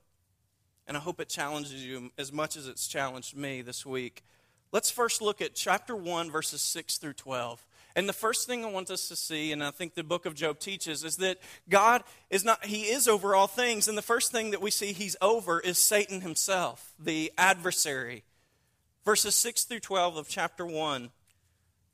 And 0.86 0.96
I 0.96 1.00
hope 1.00 1.20
it 1.20 1.28
challenges 1.28 1.84
you 1.84 2.12
as 2.16 2.32
much 2.32 2.56
as 2.56 2.68
it's 2.68 2.86
challenged 2.86 3.36
me 3.36 3.62
this 3.62 3.84
week. 3.84 4.22
Let's 4.70 4.90
first 4.90 5.20
look 5.20 5.40
at 5.40 5.54
chapter 5.54 5.96
1, 5.96 6.30
verses 6.30 6.62
6 6.62 6.98
through 6.98 7.14
12. 7.14 7.66
And 7.96 8.08
the 8.08 8.12
first 8.12 8.46
thing 8.46 8.64
I 8.64 8.70
want 8.70 8.90
us 8.90 9.08
to 9.08 9.16
see, 9.16 9.50
and 9.50 9.64
I 9.64 9.70
think 9.70 9.94
the 9.94 10.04
book 10.04 10.26
of 10.26 10.34
Job 10.34 10.60
teaches, 10.60 11.02
is 11.02 11.16
that 11.16 11.38
God 11.68 12.04
is 12.30 12.44
not, 12.44 12.64
He 12.66 12.82
is 12.82 13.08
over 13.08 13.34
all 13.34 13.46
things. 13.46 13.88
And 13.88 13.96
the 13.96 14.02
first 14.02 14.30
thing 14.30 14.50
that 14.50 14.60
we 14.60 14.70
see 14.70 14.92
He's 14.92 15.16
over 15.20 15.58
is 15.58 15.78
Satan 15.78 16.20
himself, 16.20 16.92
the 16.98 17.32
adversary. 17.38 18.22
Verses 19.04 19.34
6 19.34 19.64
through 19.64 19.80
12 19.80 20.16
of 20.16 20.28
chapter 20.28 20.66
1. 20.66 21.10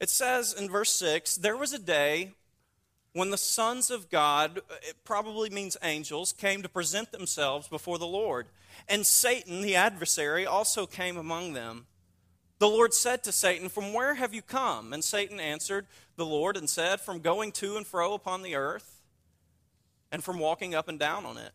It 0.00 0.10
says 0.10 0.52
in 0.52 0.68
verse 0.68 0.90
6 0.90 1.36
There 1.36 1.56
was 1.56 1.72
a 1.72 1.78
day 1.78 2.32
when 3.12 3.30
the 3.30 3.36
sons 3.36 3.90
of 3.90 4.08
God, 4.10 4.58
uh, 4.70 4.74
it 4.82 4.96
probably 5.04 5.50
means 5.50 5.76
angels, 5.82 6.32
came 6.32 6.62
to 6.62 6.68
present 6.68 7.12
themselves 7.12 7.68
before 7.68 7.98
the 7.98 8.06
Lord. 8.06 8.46
And 8.88 9.06
Satan, 9.06 9.62
the 9.62 9.76
adversary, 9.76 10.46
also 10.46 10.86
came 10.86 11.16
among 11.16 11.52
them. 11.52 11.86
The 12.58 12.68
Lord 12.68 12.94
said 12.94 13.22
to 13.24 13.32
Satan, 13.32 13.68
From 13.68 13.92
where 13.92 14.14
have 14.14 14.32
you 14.32 14.40
come? 14.40 14.92
And 14.92 15.02
Satan 15.02 15.40
answered 15.40 15.86
the 16.16 16.24
Lord 16.24 16.56
and 16.56 16.70
said, 16.70 17.00
From 17.00 17.20
going 17.20 17.52
to 17.52 17.76
and 17.76 17.86
fro 17.86 18.14
upon 18.14 18.42
the 18.42 18.54
earth, 18.54 19.00
and 20.10 20.22
from 20.22 20.38
walking 20.38 20.74
up 20.74 20.88
and 20.88 20.98
down 20.98 21.26
on 21.26 21.38
it. 21.38 21.52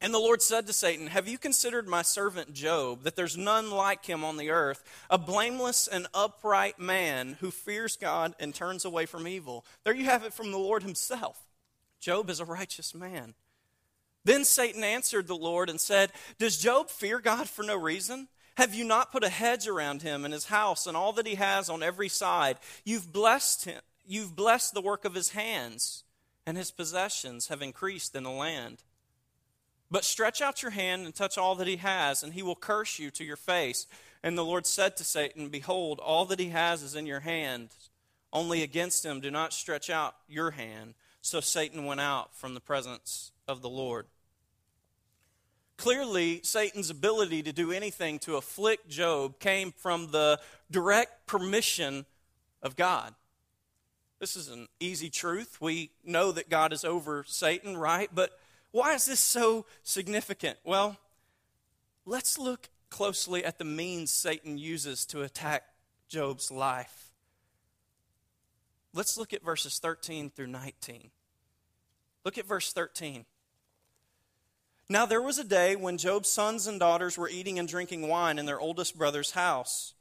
And 0.00 0.14
the 0.14 0.18
Lord 0.18 0.40
said 0.40 0.66
to 0.66 0.72
Satan, 0.72 1.08
Have 1.08 1.26
you 1.26 1.38
considered 1.38 1.88
my 1.88 2.02
servant 2.02 2.52
Job, 2.52 3.02
that 3.02 3.16
there's 3.16 3.36
none 3.36 3.70
like 3.70 4.06
him 4.06 4.22
on 4.22 4.36
the 4.36 4.50
earth, 4.50 4.84
a 5.10 5.18
blameless 5.18 5.88
and 5.88 6.06
upright 6.14 6.78
man 6.78 7.36
who 7.40 7.50
fears 7.50 7.96
God 7.96 8.34
and 8.38 8.54
turns 8.54 8.84
away 8.84 9.06
from 9.06 9.26
evil? 9.26 9.64
There 9.84 9.94
you 9.94 10.04
have 10.04 10.22
it 10.24 10.32
from 10.32 10.52
the 10.52 10.58
Lord 10.58 10.84
himself. 10.84 11.40
Job 12.00 12.30
is 12.30 12.38
a 12.38 12.44
righteous 12.44 12.94
man. 12.94 13.34
Then 14.24 14.44
Satan 14.44 14.84
answered 14.84 15.26
the 15.26 15.34
Lord 15.34 15.68
and 15.68 15.80
said, 15.80 16.12
Does 16.38 16.58
Job 16.58 16.90
fear 16.90 17.18
God 17.18 17.48
for 17.48 17.64
no 17.64 17.76
reason? 17.76 18.28
Have 18.56 18.74
you 18.74 18.84
not 18.84 19.10
put 19.10 19.24
a 19.24 19.28
hedge 19.28 19.66
around 19.66 20.02
him 20.02 20.24
and 20.24 20.34
his 20.34 20.46
house 20.46 20.86
and 20.86 20.96
all 20.96 21.12
that 21.14 21.26
he 21.26 21.36
has 21.36 21.68
on 21.68 21.82
every 21.82 22.08
side? 22.08 22.58
You've 22.84 23.12
blessed 23.12 23.64
him. 23.64 23.80
You've 24.06 24.36
blessed 24.36 24.74
the 24.74 24.80
work 24.80 25.04
of 25.04 25.14
his 25.14 25.30
hands, 25.30 26.02
and 26.46 26.56
his 26.56 26.70
possessions 26.70 27.48
have 27.48 27.62
increased 27.62 28.14
in 28.14 28.22
the 28.22 28.30
land. 28.30 28.82
But 29.90 30.04
stretch 30.04 30.42
out 30.42 30.62
your 30.62 30.72
hand 30.72 31.06
and 31.06 31.14
touch 31.14 31.38
all 31.38 31.54
that 31.56 31.66
he 31.66 31.76
has, 31.76 32.22
and 32.22 32.34
he 32.34 32.42
will 32.42 32.56
curse 32.56 32.98
you 32.98 33.10
to 33.12 33.24
your 33.24 33.36
face. 33.36 33.86
And 34.22 34.36
the 34.36 34.44
Lord 34.44 34.66
said 34.66 34.96
to 34.96 35.04
Satan, 35.04 35.48
Behold, 35.48 35.98
all 36.00 36.24
that 36.26 36.40
he 36.40 36.50
has 36.50 36.82
is 36.82 36.94
in 36.94 37.06
your 37.06 37.20
hand. 37.20 37.70
Only 38.32 38.62
against 38.62 39.04
him 39.04 39.20
do 39.20 39.30
not 39.30 39.52
stretch 39.52 39.88
out 39.88 40.16
your 40.28 40.50
hand. 40.50 40.94
So 41.22 41.40
Satan 41.40 41.84
went 41.84 42.00
out 42.00 42.36
from 42.36 42.54
the 42.54 42.60
presence 42.60 43.32
of 43.46 43.62
the 43.62 43.70
Lord. 43.70 44.06
Clearly, 45.78 46.40
Satan's 46.42 46.90
ability 46.90 47.42
to 47.44 47.52
do 47.52 47.70
anything 47.70 48.18
to 48.20 48.36
afflict 48.36 48.88
Job 48.88 49.38
came 49.38 49.72
from 49.72 50.10
the 50.10 50.40
direct 50.70 51.26
permission 51.26 52.04
of 52.62 52.76
God. 52.76 53.14
This 54.18 54.34
is 54.34 54.48
an 54.48 54.66
easy 54.80 55.08
truth. 55.08 55.60
We 55.60 55.92
know 56.04 56.32
that 56.32 56.50
God 56.50 56.72
is 56.72 56.84
over 56.84 57.24
Satan, 57.26 57.76
right? 57.76 58.10
But 58.12 58.36
why 58.70 58.94
is 58.94 59.06
this 59.06 59.20
so 59.20 59.66
significant? 59.82 60.58
Well, 60.64 60.98
let's 62.04 62.38
look 62.38 62.68
closely 62.90 63.44
at 63.44 63.58
the 63.58 63.64
means 63.64 64.10
Satan 64.10 64.58
uses 64.58 65.04
to 65.06 65.22
attack 65.22 65.64
Job's 66.08 66.50
life. 66.50 67.12
Let's 68.94 69.18
look 69.18 69.32
at 69.32 69.44
verses 69.44 69.78
13 69.78 70.30
through 70.30 70.46
19. 70.48 71.10
Look 72.24 72.38
at 72.38 72.46
verse 72.46 72.72
13. 72.72 73.24
Now 74.88 75.04
there 75.04 75.20
was 75.20 75.38
a 75.38 75.44
day 75.44 75.76
when 75.76 75.98
Job's 75.98 76.30
sons 76.30 76.66
and 76.66 76.80
daughters 76.80 77.18
were 77.18 77.28
eating 77.28 77.58
and 77.58 77.68
drinking 77.68 78.08
wine 78.08 78.38
in 78.38 78.46
their 78.46 78.58
oldest 78.58 78.96
brother's 78.96 79.32
house. 79.32 79.94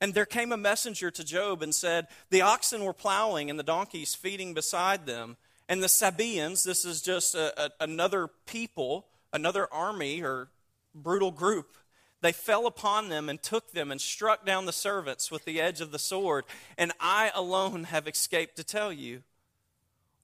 And 0.00 0.14
there 0.14 0.26
came 0.26 0.50
a 0.50 0.56
messenger 0.56 1.12
to 1.12 1.24
Job 1.24 1.62
and 1.62 1.72
said, 1.72 2.08
The 2.30 2.42
oxen 2.42 2.84
were 2.84 2.92
plowing 2.92 3.50
and 3.50 3.58
the 3.58 3.64
donkeys 3.64 4.16
feeding 4.16 4.52
beside 4.52 5.06
them. 5.06 5.36
And 5.68 5.82
the 5.82 5.88
Sabaeans, 5.88 6.64
this 6.64 6.84
is 6.84 7.02
just 7.02 7.34
a, 7.34 7.66
a, 7.66 7.70
another 7.80 8.28
people, 8.46 9.06
another 9.32 9.72
army 9.72 10.22
or 10.22 10.48
brutal 10.94 11.30
group, 11.30 11.76
they 12.20 12.32
fell 12.32 12.66
upon 12.66 13.08
them 13.08 13.28
and 13.28 13.42
took 13.42 13.72
them 13.72 13.90
and 13.90 14.00
struck 14.00 14.46
down 14.46 14.66
the 14.66 14.72
servants 14.72 15.30
with 15.30 15.44
the 15.44 15.60
edge 15.60 15.80
of 15.80 15.90
the 15.90 15.98
sword. 15.98 16.44
And 16.78 16.92
I 17.00 17.32
alone 17.34 17.84
have 17.84 18.06
escaped 18.06 18.56
to 18.56 18.64
tell 18.64 18.92
you. 18.92 19.22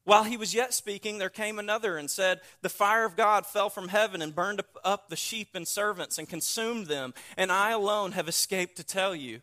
While 0.04 0.24
he 0.24 0.38
was 0.38 0.54
yet 0.54 0.72
speaking, 0.72 1.18
there 1.18 1.28
came 1.28 1.58
another 1.58 1.98
and 1.98 2.10
said, 2.10 2.40
The 2.62 2.70
fire 2.70 3.04
of 3.04 3.16
God 3.16 3.44
fell 3.44 3.68
from 3.68 3.88
heaven 3.88 4.22
and 4.22 4.34
burned 4.34 4.62
up 4.82 5.08
the 5.08 5.16
sheep 5.16 5.48
and 5.54 5.68
servants 5.68 6.16
and 6.16 6.26
consumed 6.26 6.86
them, 6.86 7.12
and 7.36 7.52
I 7.52 7.72
alone 7.72 8.12
have 8.12 8.28
escaped 8.28 8.76
to 8.76 8.84
tell 8.84 9.14
you. 9.14 9.42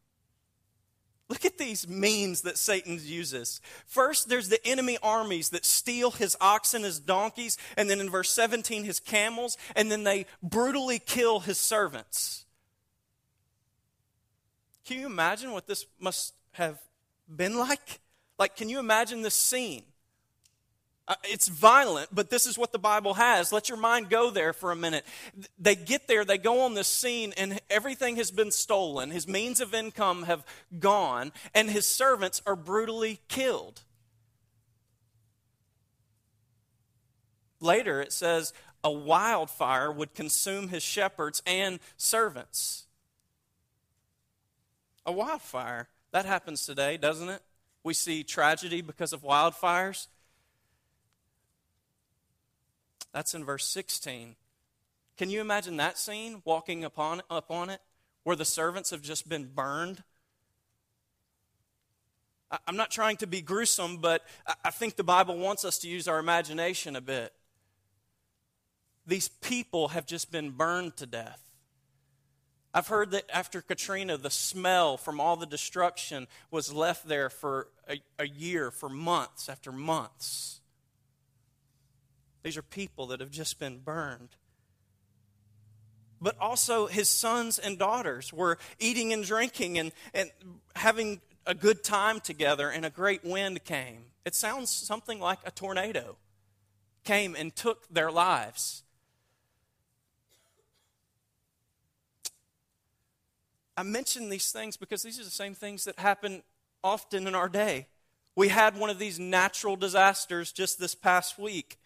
Look 1.31 1.45
at 1.45 1.57
these 1.57 1.87
means 1.87 2.41
that 2.41 2.57
Satan 2.57 2.99
uses. 3.01 3.61
First, 3.85 4.27
there's 4.27 4.49
the 4.49 4.59
enemy 4.67 4.97
armies 5.01 5.51
that 5.51 5.63
steal 5.63 6.11
his 6.11 6.35
oxen, 6.41 6.83
his 6.83 6.99
donkeys, 6.99 7.57
and 7.77 7.89
then 7.89 8.01
in 8.01 8.09
verse 8.09 8.29
17, 8.31 8.83
his 8.83 8.99
camels, 8.99 9.57
and 9.73 9.89
then 9.89 10.03
they 10.03 10.25
brutally 10.43 10.99
kill 10.99 11.39
his 11.39 11.57
servants. 11.57 12.43
Can 14.85 14.99
you 14.99 15.05
imagine 15.05 15.53
what 15.53 15.67
this 15.67 15.85
must 16.01 16.33
have 16.51 16.81
been 17.33 17.57
like? 17.57 18.01
Like, 18.37 18.57
can 18.57 18.67
you 18.67 18.79
imagine 18.79 19.21
this 19.21 19.33
scene? 19.33 19.83
Uh, 21.11 21.15
it's 21.25 21.49
violent, 21.49 22.07
but 22.13 22.29
this 22.29 22.45
is 22.45 22.57
what 22.57 22.71
the 22.71 22.79
Bible 22.79 23.15
has. 23.15 23.51
Let 23.51 23.67
your 23.67 23.77
mind 23.77 24.09
go 24.09 24.29
there 24.29 24.53
for 24.53 24.71
a 24.71 24.77
minute. 24.77 25.05
They 25.59 25.75
get 25.75 26.07
there, 26.07 26.23
they 26.23 26.37
go 26.37 26.61
on 26.61 26.73
this 26.73 26.87
scene, 26.87 27.33
and 27.35 27.59
everything 27.69 28.15
has 28.15 28.31
been 28.31 28.49
stolen. 28.49 29.11
His 29.11 29.27
means 29.27 29.59
of 29.59 29.73
income 29.73 30.23
have 30.23 30.45
gone, 30.79 31.33
and 31.53 31.69
his 31.69 31.85
servants 31.85 32.41
are 32.47 32.55
brutally 32.55 33.19
killed. 33.27 33.81
Later, 37.59 37.99
it 37.99 38.13
says 38.13 38.53
a 38.81 38.89
wildfire 38.89 39.91
would 39.91 40.13
consume 40.13 40.69
his 40.69 40.81
shepherds 40.81 41.43
and 41.45 41.81
servants. 41.97 42.85
A 45.05 45.11
wildfire. 45.11 45.89
That 46.13 46.23
happens 46.23 46.65
today, 46.65 46.95
doesn't 46.95 47.27
it? 47.27 47.41
We 47.83 47.93
see 47.93 48.23
tragedy 48.23 48.79
because 48.79 49.11
of 49.11 49.23
wildfires. 49.23 50.07
That's 53.13 53.33
in 53.33 53.43
verse 53.43 53.65
16. 53.65 54.35
Can 55.17 55.29
you 55.29 55.41
imagine 55.41 55.77
that 55.77 55.97
scene, 55.97 56.41
walking 56.45 56.83
upon, 56.83 57.21
up 57.29 57.51
on 57.51 57.69
it, 57.69 57.81
where 58.23 58.35
the 58.35 58.45
servants 58.45 58.91
have 58.91 59.01
just 59.01 59.27
been 59.27 59.45
burned? 59.45 60.03
I'm 62.67 62.75
not 62.75 62.91
trying 62.91 63.17
to 63.17 63.27
be 63.27 63.41
gruesome, 63.41 63.97
but 63.97 64.25
I 64.63 64.71
think 64.71 64.95
the 64.95 65.03
Bible 65.03 65.37
wants 65.37 65.63
us 65.63 65.77
to 65.79 65.87
use 65.87 66.07
our 66.07 66.19
imagination 66.19 66.95
a 66.95 67.01
bit. 67.01 67.33
These 69.05 69.29
people 69.29 69.89
have 69.89 70.05
just 70.05 70.31
been 70.31 70.51
burned 70.51 70.97
to 70.97 71.05
death. 71.05 71.41
I've 72.73 72.87
heard 72.87 73.11
that 73.11 73.29
after 73.33 73.61
Katrina, 73.61 74.17
the 74.17 74.29
smell 74.29 74.95
from 74.95 75.19
all 75.19 75.35
the 75.35 75.45
destruction 75.45 76.27
was 76.51 76.71
left 76.71 77.07
there 77.07 77.29
for 77.29 77.67
a, 77.89 78.01
a, 78.17 78.27
year, 78.27 78.71
for 78.71 78.87
months 78.87 79.49
after 79.49 79.73
months. 79.73 80.60
These 82.43 82.57
are 82.57 82.61
people 82.61 83.07
that 83.07 83.19
have 83.19 83.31
just 83.31 83.59
been 83.59 83.79
burned. 83.79 84.29
But 86.19 86.37
also, 86.39 86.87
his 86.87 87.09
sons 87.09 87.57
and 87.57 87.79
daughters 87.79 88.31
were 88.31 88.57
eating 88.79 89.11
and 89.11 89.23
drinking 89.23 89.79
and, 89.79 89.91
and 90.13 90.29
having 90.75 91.21
a 91.47 91.55
good 91.55 91.83
time 91.83 92.19
together, 92.19 92.69
and 92.69 92.85
a 92.85 92.89
great 92.91 93.25
wind 93.25 93.63
came. 93.63 94.05
It 94.25 94.35
sounds 94.35 94.69
something 94.69 95.19
like 95.19 95.39
a 95.45 95.51
tornado 95.51 96.17
came 97.03 97.35
and 97.35 97.55
took 97.55 97.91
their 97.91 98.11
lives. 98.11 98.83
I 103.75 103.83
mention 103.83 104.29
these 104.29 104.51
things 104.51 104.77
because 104.77 105.01
these 105.01 105.19
are 105.19 105.23
the 105.23 105.31
same 105.31 105.55
things 105.55 105.85
that 105.85 105.97
happen 105.97 106.43
often 106.83 107.25
in 107.25 107.33
our 107.33 107.49
day. 107.49 107.87
We 108.35 108.49
had 108.49 108.77
one 108.77 108.91
of 108.91 108.99
these 108.99 109.19
natural 109.19 109.75
disasters 109.75 110.51
just 110.51 110.79
this 110.79 110.93
past 110.93 111.39
week. 111.39 111.79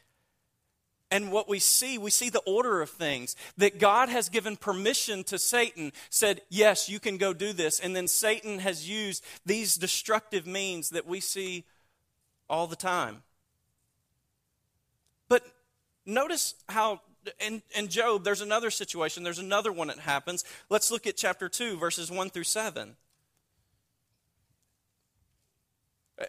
And 1.11 1.31
what 1.31 1.47
we 1.47 1.59
see, 1.59 1.97
we 1.97 2.09
see 2.09 2.29
the 2.29 2.41
order 2.45 2.81
of 2.81 2.89
things. 2.89 3.35
That 3.57 3.79
God 3.79 4.09
has 4.09 4.27
given 4.29 4.57
permission 4.57 5.23
to 5.25 5.37
Satan, 5.37 5.93
said, 6.09 6.41
Yes, 6.49 6.89
you 6.89 6.99
can 6.99 7.17
go 7.17 7.33
do 7.33 7.53
this. 7.53 7.79
And 7.79 7.95
then 7.95 8.07
Satan 8.07 8.59
has 8.59 8.89
used 8.89 9.23
these 9.45 9.75
destructive 9.75 10.47
means 10.47 10.89
that 10.89 11.05
we 11.05 11.19
see 11.19 11.65
all 12.49 12.67
the 12.67 12.75
time. 12.75 13.23
But 15.27 15.43
notice 16.05 16.55
how 16.69 17.01
in, 17.39 17.61
in 17.75 17.87
Job, 17.87 18.23
there's 18.23 18.41
another 18.41 18.69
situation, 18.69 19.23
there's 19.23 19.39
another 19.39 19.71
one 19.71 19.87
that 19.87 19.99
happens. 19.99 20.43
Let's 20.69 20.91
look 20.91 21.07
at 21.07 21.17
chapter 21.17 21.49
2, 21.49 21.77
verses 21.77 22.11
1 22.11 22.29
through 22.29 22.43
7. 22.43 22.95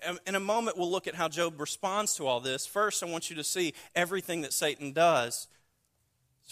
Um, 0.07 0.19
in 0.26 0.35
a 0.35 0.40
moment, 0.40 0.76
we'll 0.76 0.90
look 0.90 1.07
at 1.07 1.14
how 1.14 1.28
Job 1.28 1.61
responds 1.61 2.14
to 2.16 2.26
all 2.26 2.40
this. 2.40 2.66
First, 2.66 3.02
I 3.02 3.07
want 3.07 3.31
you 3.31 3.37
to 3.37 3.45
see 3.45 3.73
everything 3.95 4.40
that 4.43 4.52
Satan 4.52 4.93
does 4.93 5.47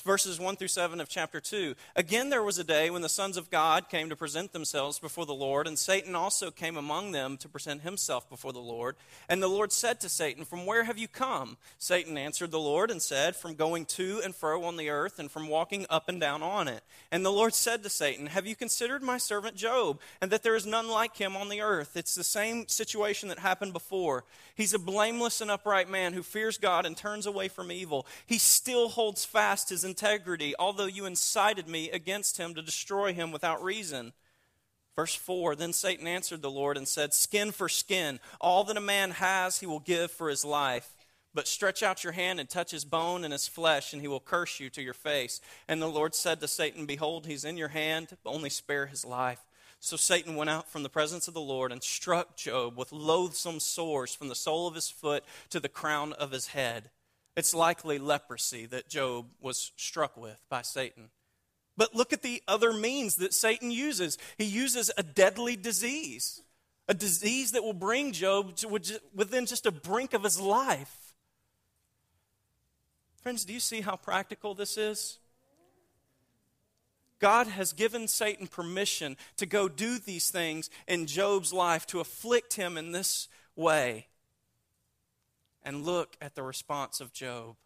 verses 0.02 0.40
1 0.40 0.56
through 0.56 0.68
7 0.68 1.00
of 1.00 1.08
chapter 1.08 1.40
2. 1.40 1.74
Again, 1.94 2.30
there 2.30 2.42
was 2.42 2.58
a 2.58 2.64
day 2.64 2.90
when 2.90 3.02
the 3.02 3.08
sons 3.08 3.36
of 3.36 3.50
God 3.50 3.88
came 3.88 4.08
to 4.08 4.16
present 4.16 4.52
themselves 4.52 4.98
before 4.98 5.24
the 5.24 5.34
Lord, 5.34 5.66
and 5.66 5.78
Satan 5.78 6.14
also 6.14 6.50
came 6.50 6.76
among 6.76 7.12
them 7.12 7.36
to 7.38 7.48
present 7.48 7.82
himself 7.82 8.28
before 8.28 8.52
the 8.52 8.58
Lord. 8.58 8.96
And 9.28 9.42
the 9.42 9.48
Lord 9.48 9.72
said 9.72 10.00
to 10.00 10.08
Satan, 10.08 10.44
From 10.44 10.66
where 10.66 10.84
have 10.84 10.98
you 10.98 11.06
come? 11.06 11.56
Satan 11.78 12.18
answered 12.18 12.50
the 12.50 12.58
Lord 12.58 12.90
and 12.90 13.00
said, 13.00 13.36
From 13.36 13.54
going 13.54 13.84
to 13.86 14.20
and 14.24 14.34
fro 14.34 14.64
on 14.64 14.76
the 14.76 14.90
earth, 14.90 15.18
and 15.18 15.30
from 15.30 15.48
walking 15.48 15.86
up 15.88 16.08
and 16.08 16.20
down 16.20 16.42
on 16.42 16.66
it. 16.66 16.82
And 17.12 17.24
the 17.24 17.30
Lord 17.30 17.54
said 17.54 17.82
to 17.82 17.88
Satan, 17.88 18.26
Have 18.26 18.46
you 18.46 18.56
considered 18.56 19.02
my 19.02 19.18
servant 19.18 19.56
Job, 19.56 20.00
and 20.20 20.30
that 20.30 20.42
there 20.42 20.56
is 20.56 20.66
none 20.66 20.88
like 20.88 21.16
him 21.16 21.36
on 21.36 21.48
the 21.48 21.60
earth? 21.60 21.96
It's 21.96 22.14
the 22.14 22.24
same 22.24 22.66
situation 22.68 23.28
that 23.28 23.38
happened 23.38 23.72
before. 23.72 24.24
He's 24.56 24.74
a 24.74 24.78
blameless 24.78 25.40
and 25.40 25.50
upright 25.50 25.88
man 25.88 26.12
who 26.12 26.22
fears 26.22 26.58
God 26.58 26.86
and 26.86 26.96
turns 26.96 27.26
away 27.26 27.48
from 27.48 27.70
evil. 27.70 28.06
He 28.26 28.38
still 28.38 28.88
holds 28.88 29.24
fast 29.24 29.70
his 29.70 29.83
integrity, 29.84 30.54
although 30.58 30.86
you 30.86 31.06
incited 31.06 31.68
me 31.68 31.90
against 31.90 32.38
him 32.38 32.54
to 32.54 32.62
destroy 32.62 33.12
him 33.12 33.30
without 33.30 33.62
reason. 33.62 34.12
Verse 34.96 35.14
4 35.14 35.56
Then 35.56 35.72
Satan 35.72 36.06
answered 36.06 36.42
the 36.42 36.50
Lord 36.50 36.76
and 36.76 36.86
said, 36.86 37.14
Skin 37.14 37.52
for 37.52 37.68
skin, 37.68 38.20
all 38.40 38.64
that 38.64 38.76
a 38.76 38.80
man 38.80 39.12
has 39.12 39.60
he 39.60 39.66
will 39.66 39.80
give 39.80 40.10
for 40.10 40.28
his 40.28 40.44
life. 40.44 40.90
But 41.34 41.48
stretch 41.48 41.82
out 41.82 42.04
your 42.04 42.12
hand 42.12 42.38
and 42.38 42.48
touch 42.48 42.70
his 42.70 42.84
bone 42.84 43.24
and 43.24 43.32
his 43.32 43.48
flesh, 43.48 43.92
and 43.92 44.00
he 44.00 44.06
will 44.06 44.20
curse 44.20 44.60
you 44.60 44.70
to 44.70 44.82
your 44.82 44.94
face. 44.94 45.40
And 45.66 45.82
the 45.82 45.88
Lord 45.88 46.14
said 46.14 46.40
to 46.40 46.48
Satan, 46.48 46.86
Behold, 46.86 47.26
he's 47.26 47.44
in 47.44 47.56
your 47.56 47.68
hand, 47.68 48.16
but 48.22 48.30
only 48.30 48.50
spare 48.50 48.86
his 48.86 49.04
life. 49.04 49.40
So 49.80 49.96
Satan 49.96 50.36
went 50.36 50.48
out 50.48 50.70
from 50.70 50.84
the 50.84 50.88
presence 50.88 51.26
of 51.26 51.34
the 51.34 51.40
Lord 51.40 51.72
and 51.72 51.82
struck 51.82 52.36
Job 52.36 52.78
with 52.78 52.92
loathsome 52.92 53.60
sores 53.60 54.14
from 54.14 54.28
the 54.28 54.34
sole 54.34 54.68
of 54.68 54.76
his 54.76 54.88
foot 54.88 55.24
to 55.50 55.58
the 55.58 55.68
crown 55.68 56.12
of 56.14 56.30
his 56.30 56.48
head. 56.48 56.90
It's 57.36 57.54
likely 57.54 57.98
leprosy 57.98 58.66
that 58.66 58.88
Job 58.88 59.26
was 59.40 59.72
struck 59.76 60.16
with 60.16 60.38
by 60.48 60.62
Satan. 60.62 61.10
But 61.76 61.94
look 61.94 62.12
at 62.12 62.22
the 62.22 62.42
other 62.46 62.72
means 62.72 63.16
that 63.16 63.34
Satan 63.34 63.70
uses. 63.70 64.16
He 64.38 64.44
uses 64.44 64.90
a 64.96 65.02
deadly 65.02 65.56
disease, 65.56 66.42
a 66.88 66.94
disease 66.94 67.52
that 67.52 67.64
will 67.64 67.72
bring 67.72 68.12
Job 68.12 68.56
within 69.14 69.46
just 69.46 69.66
a 69.66 69.72
brink 69.72 70.14
of 70.14 70.22
his 70.22 70.38
life. 70.38 71.14
Friends, 73.22 73.44
do 73.44 73.52
you 73.52 73.60
see 73.60 73.80
how 73.80 73.96
practical 73.96 74.54
this 74.54 74.76
is? 74.76 75.18
God 77.18 77.46
has 77.46 77.72
given 77.72 78.06
Satan 78.06 78.46
permission 78.46 79.16
to 79.38 79.46
go 79.46 79.68
do 79.68 79.98
these 79.98 80.30
things 80.30 80.68
in 80.86 81.06
Job's 81.06 81.52
life, 81.52 81.86
to 81.86 82.00
afflict 82.00 82.54
him 82.54 82.76
in 82.76 82.92
this 82.92 83.28
way. 83.56 84.08
And 85.64 85.84
look 85.84 86.16
at 86.20 86.34
the 86.34 86.42
response 86.42 87.00
of 87.00 87.12
Job. 87.12 87.56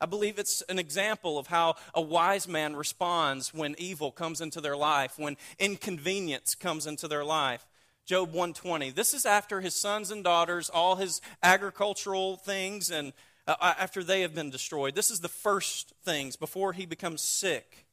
I 0.00 0.06
believe 0.06 0.38
it's 0.38 0.62
an 0.62 0.78
example 0.80 1.38
of 1.38 1.46
how 1.46 1.76
a 1.94 2.00
wise 2.00 2.48
man 2.48 2.74
responds 2.74 3.54
when 3.54 3.76
evil 3.78 4.10
comes 4.10 4.40
into 4.40 4.60
their 4.60 4.76
life, 4.76 5.16
when 5.16 5.36
inconvenience 5.60 6.56
comes 6.56 6.86
into 6.86 7.06
their 7.06 7.24
life. 7.24 7.64
Job 8.04 8.30
120. 8.30 8.90
This 8.90 9.14
is 9.14 9.24
after 9.24 9.60
his 9.60 9.74
sons 9.74 10.10
and 10.10 10.24
daughters, 10.24 10.68
all 10.68 10.96
his 10.96 11.20
agricultural 11.42 12.36
things 12.36 12.90
and 12.90 13.12
uh, 13.46 13.74
after 13.78 14.02
they 14.02 14.22
have 14.22 14.34
been 14.34 14.50
destroyed. 14.50 14.94
This 14.94 15.10
is 15.10 15.20
the 15.20 15.28
first 15.28 15.92
things 16.04 16.36
before 16.36 16.72
he 16.72 16.86
becomes 16.86 17.22
sick. 17.22 17.86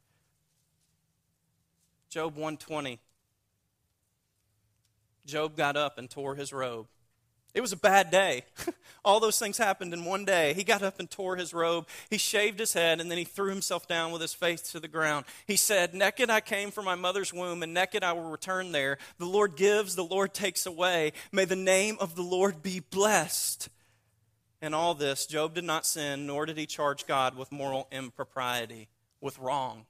Job 2.09 2.33
120. 2.35 2.99
Job 5.25 5.55
got 5.55 5.77
up 5.77 5.99
and 5.99 6.09
tore 6.09 6.35
his 6.35 6.51
robe. 6.51 6.87
It 7.53 7.62
was 7.62 7.72
a 7.72 7.77
bad 7.77 8.12
day. 8.12 8.44
All 9.03 9.20
those 9.20 9.39
things 9.39 9.58
happened 9.58 9.94
in 9.94 10.06
one 10.06 10.24
day. 10.24 10.53
He 10.53 10.63
got 10.63 10.84
up 10.84 11.00
and 11.00 11.10
tore 11.10 11.36
his 11.36 11.53
robe. 11.53 11.88
He 12.10 12.18
shaved 12.18 12.60
his 12.60 12.74
head 12.74 13.01
and 13.01 13.10
then 13.10 13.18
he 13.18 13.24
threw 13.24 13.50
himself 13.50 13.88
down 13.88 14.12
with 14.12 14.22
his 14.22 14.34
face 14.34 14.62
to 14.72 14.79
the 14.79 14.88
ground. 14.88 15.25
He 15.48 15.56
said, 15.56 15.94
Naked 15.94 16.29
I 16.29 16.41
came 16.41 16.70
from 16.70 16.86
my 16.86 16.96
mother's 16.96 17.34
womb, 17.34 17.63
and 17.63 17.74
naked 17.74 18.03
I 18.03 18.13
will 18.13 18.29
return 18.29 18.72
there. 18.72 18.98
The 19.18 19.25
Lord 19.25 19.56
gives, 19.56 19.96
the 19.96 20.03
Lord 20.03 20.34
takes 20.34 20.65
away. 20.65 21.13
May 21.32 21.46
the 21.46 21.56
name 21.56 21.98
of 22.00 22.15
the 22.15 22.22
Lord 22.22 22.62
be 22.62 22.82
blessed. 22.82 23.70
In 24.62 24.74
all 24.74 24.94
this, 24.94 25.25
Job 25.25 25.56
did 25.56 25.63
not 25.63 25.86
sin, 25.86 26.27
nor 26.27 26.46
did 26.46 26.58
he 26.58 26.65
charge 26.65 27.08
God 27.08 27.36
with 27.36 27.51
moral 27.51 27.88
impropriety, 27.91 28.89
with 29.22 29.39
wrong. 29.39 29.86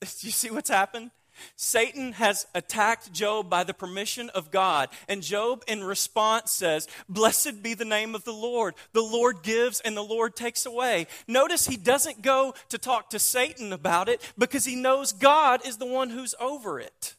Do 0.00 0.08
You 0.20 0.32
see 0.32 0.50
what's 0.50 0.70
happened? 0.70 1.12
Satan 1.56 2.12
has 2.12 2.46
attacked 2.54 3.12
Job 3.12 3.48
by 3.48 3.64
the 3.64 3.74
permission 3.74 4.30
of 4.30 4.50
God. 4.50 4.88
And 5.08 5.22
Job, 5.22 5.64
in 5.66 5.84
response, 5.84 6.52
says, 6.52 6.88
Blessed 7.08 7.62
be 7.62 7.74
the 7.74 7.84
name 7.84 8.14
of 8.14 8.24
the 8.24 8.32
Lord. 8.32 8.74
The 8.92 9.02
Lord 9.02 9.42
gives 9.42 9.80
and 9.80 9.96
the 9.96 10.02
Lord 10.02 10.36
takes 10.36 10.66
away. 10.66 11.06
Notice 11.26 11.66
he 11.66 11.76
doesn't 11.76 12.22
go 12.22 12.54
to 12.68 12.78
talk 12.78 13.10
to 13.10 13.18
Satan 13.18 13.72
about 13.72 14.08
it 14.08 14.32
because 14.36 14.64
he 14.64 14.76
knows 14.76 15.12
God 15.12 15.66
is 15.66 15.78
the 15.78 15.86
one 15.86 16.10
who's 16.10 16.34
over 16.40 16.80
it. 16.80 17.16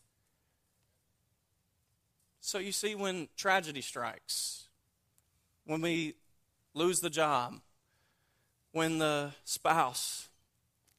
So 2.45 2.57
you 2.57 2.73
see, 2.73 2.93
when 2.93 3.29
tragedy 3.37 3.81
strikes, 3.81 4.65
when 5.65 5.81
we 5.81 6.15
lose 6.73 6.99
the 6.99 7.09
job, 7.09 7.61
when 8.73 8.97
the 8.97 9.31
spouse 9.45 10.27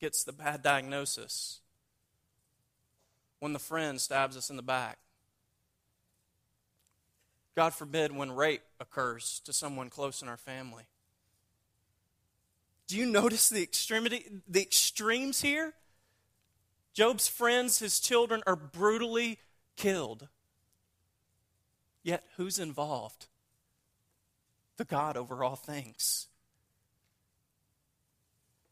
gets 0.00 0.24
the 0.24 0.32
bad 0.32 0.62
diagnosis, 0.62 1.60
when 3.44 3.52
the 3.52 3.58
friend 3.58 4.00
stabs 4.00 4.38
us 4.38 4.48
in 4.48 4.56
the 4.56 4.62
back. 4.62 4.96
God 7.54 7.74
forbid 7.74 8.10
when 8.10 8.32
rape 8.32 8.62
occurs 8.80 9.42
to 9.44 9.52
someone 9.52 9.90
close 9.90 10.22
in 10.22 10.28
our 10.28 10.38
family. 10.38 10.84
Do 12.86 12.96
you 12.96 13.04
notice 13.04 13.50
the 13.50 13.62
extremity 13.62 14.24
the 14.48 14.62
extremes 14.62 15.42
here? 15.42 15.74
Job's 16.94 17.28
friends, 17.28 17.80
his 17.80 18.00
children 18.00 18.42
are 18.46 18.56
brutally 18.56 19.38
killed. 19.76 20.28
Yet 22.02 22.24
who's 22.38 22.58
involved? 22.58 23.26
the 24.78 24.86
God 24.86 25.18
over 25.18 25.44
all 25.44 25.54
things. 25.54 26.28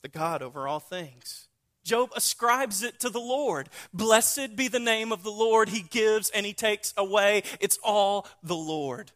The 0.00 0.08
God 0.08 0.42
over 0.42 0.66
all 0.66 0.80
things. 0.80 1.48
Job 1.84 2.10
ascribes 2.14 2.82
it 2.82 3.00
to 3.00 3.10
the 3.10 3.20
Lord. 3.20 3.68
Blessed 3.92 4.56
be 4.56 4.68
the 4.68 4.78
name 4.78 5.12
of 5.12 5.22
the 5.22 5.30
Lord. 5.30 5.68
He 5.68 5.82
gives 5.82 6.30
and 6.30 6.46
he 6.46 6.52
takes 6.52 6.94
away. 6.96 7.42
It's 7.60 7.78
all 7.82 8.28
the 8.42 8.56
Lord. 8.56 9.10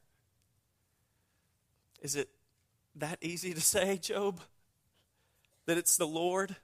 Is 2.03 2.17
it 2.17 2.29
that 2.97 3.19
easy 3.21 3.55
to 3.55 3.61
say, 3.61 3.99
Job? 3.99 4.41
That 5.67 5.79
it's 5.79 5.97
the 5.97 6.07
Lord? 6.07 6.57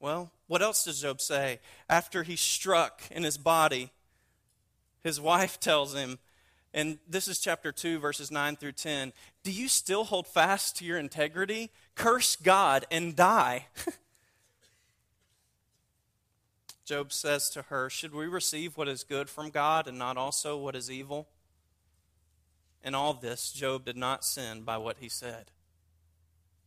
Well, 0.00 0.30
what 0.46 0.62
else 0.62 0.84
does 0.84 1.02
Job 1.02 1.20
say? 1.20 1.60
After 1.88 2.22
he's 2.22 2.40
struck 2.40 3.02
in 3.10 3.24
his 3.24 3.36
body, 3.36 3.90
his 5.02 5.20
wife 5.20 5.58
tells 5.58 5.94
him, 5.94 6.18
and 6.78 6.98
this 7.08 7.26
is 7.26 7.40
chapter 7.40 7.72
2, 7.72 7.98
verses 7.98 8.30
9 8.30 8.54
through 8.54 8.70
10. 8.70 9.12
Do 9.42 9.50
you 9.50 9.66
still 9.66 10.04
hold 10.04 10.28
fast 10.28 10.76
to 10.76 10.84
your 10.84 10.96
integrity? 10.96 11.72
Curse 11.96 12.36
God 12.36 12.86
and 12.88 13.16
die. 13.16 13.66
Job 16.84 17.12
says 17.12 17.50
to 17.50 17.62
her, 17.62 17.90
Should 17.90 18.14
we 18.14 18.28
receive 18.28 18.76
what 18.76 18.86
is 18.86 19.02
good 19.02 19.28
from 19.28 19.50
God 19.50 19.88
and 19.88 19.98
not 19.98 20.16
also 20.16 20.56
what 20.56 20.76
is 20.76 20.88
evil? 20.88 21.26
In 22.84 22.94
all 22.94 23.12
this, 23.12 23.50
Job 23.50 23.84
did 23.84 23.96
not 23.96 24.24
sin 24.24 24.62
by 24.62 24.78
what 24.78 24.98
he 25.00 25.08
said. 25.08 25.50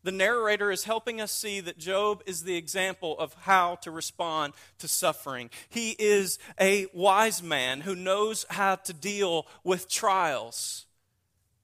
The 0.03 0.11
narrator 0.11 0.71
is 0.71 0.85
helping 0.85 1.21
us 1.21 1.31
see 1.31 1.59
that 1.59 1.77
Job 1.77 2.23
is 2.25 2.43
the 2.43 2.55
example 2.55 3.17
of 3.19 3.35
how 3.41 3.75
to 3.83 3.91
respond 3.91 4.53
to 4.79 4.87
suffering. 4.87 5.51
He 5.69 5.91
is 5.99 6.39
a 6.59 6.87
wise 6.93 7.43
man 7.43 7.81
who 7.81 7.95
knows 7.95 8.45
how 8.49 8.75
to 8.75 8.93
deal 8.93 9.45
with 9.63 9.87
trials. 9.87 10.85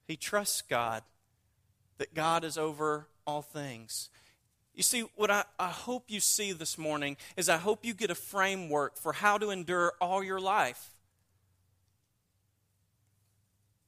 He 0.08 0.16
trusts 0.16 0.62
God, 0.62 1.02
that 1.98 2.14
God 2.14 2.44
is 2.44 2.58
over 2.58 3.08
all 3.26 3.42
things. 3.42 4.10
You 4.76 4.84
see, 4.84 5.06
what 5.16 5.32
I, 5.32 5.44
I 5.58 5.70
hope 5.70 6.06
you 6.08 6.20
see 6.20 6.52
this 6.52 6.78
morning 6.78 7.18
is 7.36 7.50
I 7.50 7.58
hope 7.58 7.84
you 7.84 7.96
get 7.96 8.12
a 8.12 8.16
framework 8.16 8.98
for 8.98 9.14
how 9.14 9.40
to 9.40 9.50
endure 9.50 9.94
all 10.00 10.24
your 10.24 10.40
life. 10.40 10.92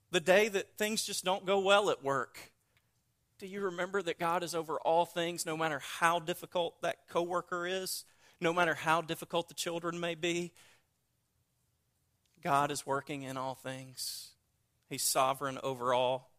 The 0.09 0.19
day 0.19 0.47
that 0.47 0.75
things 0.79 1.05
just 1.05 1.23
don't 1.23 1.45
go 1.45 1.59
well 1.59 1.91
at 1.91 2.03
work 2.03 2.48
do 3.39 3.47
you 3.47 3.61
remember 3.61 4.01
that 4.01 4.19
God 4.19 4.43
is 4.43 4.53
over 4.53 4.77
all 4.81 5.05
things, 5.05 5.45
no 5.45 5.55
matter 5.55 5.81
how 5.99 6.19
difficult 6.19 6.81
that 6.81 7.07
coworker 7.09 7.65
is, 7.65 8.03
no 8.41 8.53
matter 8.53 8.75
how 8.75 9.01
difficult 9.01 9.47
the 9.47 9.53
children 9.53 9.99
may 9.99 10.13
be? 10.13 10.51
God 12.43 12.69
is 12.69 12.85
working 12.85 13.23
in 13.23 13.37
all 13.37 13.55
things. 13.55 14.31
He's 14.89 15.03
sovereign 15.03 15.57
over 15.63 15.93
all. 15.93 16.31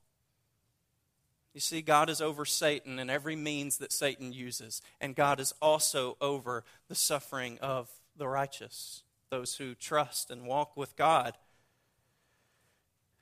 You 1.55 1.61
see, 1.61 1.83
God 1.83 2.09
is 2.09 2.21
over 2.21 2.45
Satan 2.45 2.99
and 2.99 3.11
every 3.11 3.35
means 3.35 3.79
that 3.79 3.93
Satan 3.93 4.33
uses, 4.33 4.83
and 5.01 5.17
God 5.17 5.41
is 5.41 5.53
also 5.61 6.17
over 6.21 6.65
the 6.89 6.95
suffering 6.95 7.59
of 7.61 7.91
the 8.17 8.29
righteous, 8.29 9.03
those 9.31 9.57
who 9.57 9.75
trust 9.75 10.31
and 10.31 10.47
walk 10.47 10.77
with 10.77 10.97
God. 10.97 11.37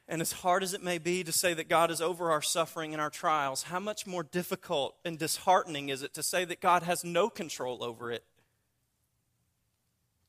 And 0.09 0.23
as 0.23 0.33
hard 0.33 0.63
as 0.63 0.73
it 0.73 0.83
may 0.83 0.97
be 0.97 1.23
to 1.23 1.33
say 1.33 1.53
that 1.53 1.69
God 1.69 1.91
is 1.91 2.01
over 2.01 2.31
our 2.31 2.41
suffering 2.41 2.95
and 2.95 3.01
our 3.01 3.11
trials, 3.11 3.65
how 3.65 3.79
much 3.79 4.07
more 4.07 4.23
difficult 4.23 4.97
and 5.05 5.19
disheartening 5.19 5.91
is 5.91 6.03
it 6.03 6.15
to 6.15 6.23
say 6.23 6.47
that 6.47 6.61
God 6.61 6.83
has 6.83 7.05
no 7.05 7.29
control 7.29 7.85
over 7.85 8.11
it? 8.11 8.25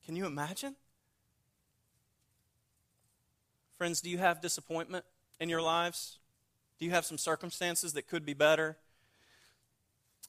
Can 0.06 0.18
you 0.18 0.26
imagine? 0.26 0.76
Friends, 3.78 4.02
do 4.02 4.10
you 4.10 4.18
have 4.18 4.42
disappointment 4.42 5.06
in 5.40 5.48
your 5.48 5.62
lives? 5.62 6.20
Do 6.78 6.86
you 6.86 6.92
have 6.92 7.06
some 7.06 7.18
circumstances 7.18 7.94
that 7.94 8.08
could 8.08 8.26
be 8.26 8.34
better? 8.34 8.78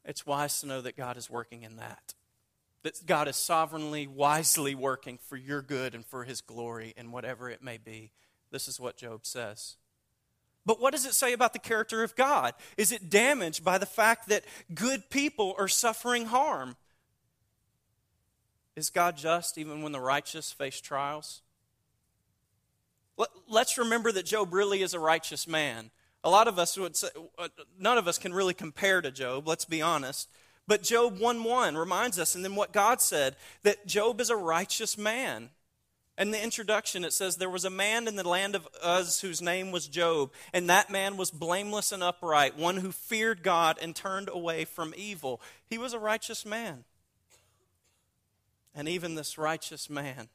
It's 0.04 0.24
wise 0.24 0.60
to 0.60 0.66
know 0.66 0.80
that 0.80 0.96
God 0.96 1.16
is 1.16 1.28
working 1.28 1.64
in 1.64 1.76
that. 1.76 2.14
That 2.84 3.04
God 3.04 3.26
is 3.26 3.36
sovereignly, 3.36 4.06
wisely 4.06 4.76
working 4.76 5.18
for 5.18 5.36
your 5.36 5.60
good 5.60 5.94
and 5.94 6.06
for 6.06 6.22
his 6.22 6.40
glory 6.40 6.94
in 6.96 7.10
whatever 7.10 7.50
it 7.50 7.62
may 7.62 7.78
be. 7.78 8.12
This 8.50 8.68
is 8.68 8.80
what 8.80 8.96
Job 8.96 9.24
says. 9.24 9.76
But 10.66 10.80
what 10.80 10.92
does 10.92 11.06
it 11.06 11.14
say 11.14 11.32
about 11.32 11.52
the 11.52 11.58
character 11.58 12.02
of 12.02 12.14
God? 12.16 12.54
Is 12.76 12.92
it 12.92 13.08
damaged 13.08 13.64
by 13.64 13.78
the 13.78 13.86
fact 13.86 14.28
that 14.28 14.44
good 14.74 15.08
people 15.10 15.54
are 15.58 15.68
suffering 15.68 16.26
harm? 16.26 16.76
Is 18.76 18.90
God 18.90 19.16
just 19.16 19.58
even 19.58 19.82
when 19.82 19.92
the 19.92 20.00
righteous 20.00 20.52
face 20.52 20.80
trials? 20.80 21.42
let's 23.48 23.76
remember 23.76 24.12
that 24.12 24.24
Job 24.24 24.54
really 24.54 24.82
is 24.82 24.94
a 24.94 24.98
righteous 24.98 25.46
man. 25.46 25.90
A 26.22 26.30
lot 26.30 26.48
of 26.48 26.58
us 26.58 26.76
would 26.78 26.96
say, 26.96 27.08
uh, 27.38 27.48
none 27.78 27.98
of 27.98 28.06
us 28.08 28.18
can 28.18 28.32
really 28.32 28.54
compare 28.54 29.00
to 29.00 29.10
Job, 29.10 29.48
let's 29.48 29.64
be 29.64 29.82
honest. 29.82 30.28
But 30.66 30.82
Job 30.82 31.18
1 31.18 31.42
1 31.42 31.76
reminds 31.76 32.18
us, 32.18 32.34
and 32.34 32.44
then 32.44 32.54
what 32.54 32.72
God 32.72 33.00
said, 33.00 33.36
that 33.62 33.86
Job 33.86 34.20
is 34.20 34.30
a 34.30 34.36
righteous 34.36 34.96
man. 34.96 35.50
In 36.20 36.32
the 36.32 36.44
introduction, 36.44 37.02
it 37.02 37.14
says, 37.14 37.36
There 37.36 37.48
was 37.48 37.64
a 37.64 37.70
man 37.70 38.06
in 38.06 38.14
the 38.14 38.28
land 38.28 38.54
of 38.54 38.68
Uz 38.86 39.22
whose 39.22 39.40
name 39.40 39.72
was 39.72 39.88
Job, 39.88 40.30
and 40.52 40.68
that 40.68 40.90
man 40.90 41.16
was 41.16 41.30
blameless 41.30 41.92
and 41.92 42.02
upright, 42.02 42.58
one 42.58 42.76
who 42.76 42.92
feared 42.92 43.42
God 43.42 43.78
and 43.80 43.96
turned 43.96 44.28
away 44.28 44.66
from 44.66 44.92
evil. 44.94 45.40
He 45.64 45.78
was 45.78 45.94
a 45.94 45.98
righteous 45.98 46.44
man. 46.44 46.84
And 48.74 48.86
even 48.86 49.14
this 49.14 49.38
righteous 49.38 49.88
man 49.88 50.28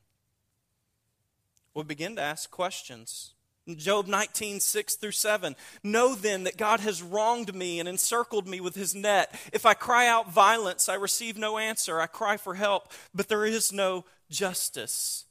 would 1.75 1.87
begin 1.87 2.15
to 2.15 2.21
ask 2.21 2.49
questions. 2.49 3.35
Job 3.77 4.07
19, 4.07 4.61
6 4.61 4.95
through 4.95 5.11
7. 5.11 5.55
Know 5.83 6.15
then 6.15 6.45
that 6.45 6.57
God 6.57 6.79
has 6.79 7.03
wronged 7.03 7.53
me 7.53 7.79
and 7.79 7.87
encircled 7.87 8.47
me 8.47 8.59
with 8.59 8.73
his 8.73 8.95
net. 8.95 9.39
If 9.53 9.67
I 9.67 9.75
cry 9.75 10.07
out 10.07 10.31
violence, 10.31 10.89
I 10.89 10.95
receive 10.95 11.37
no 11.37 11.59
answer. 11.59 12.01
I 12.01 12.07
cry 12.07 12.37
for 12.37 12.55
help, 12.55 12.91
but 13.13 13.27
there 13.27 13.45
is 13.45 13.71
no 13.71 14.05
justice 14.31 15.25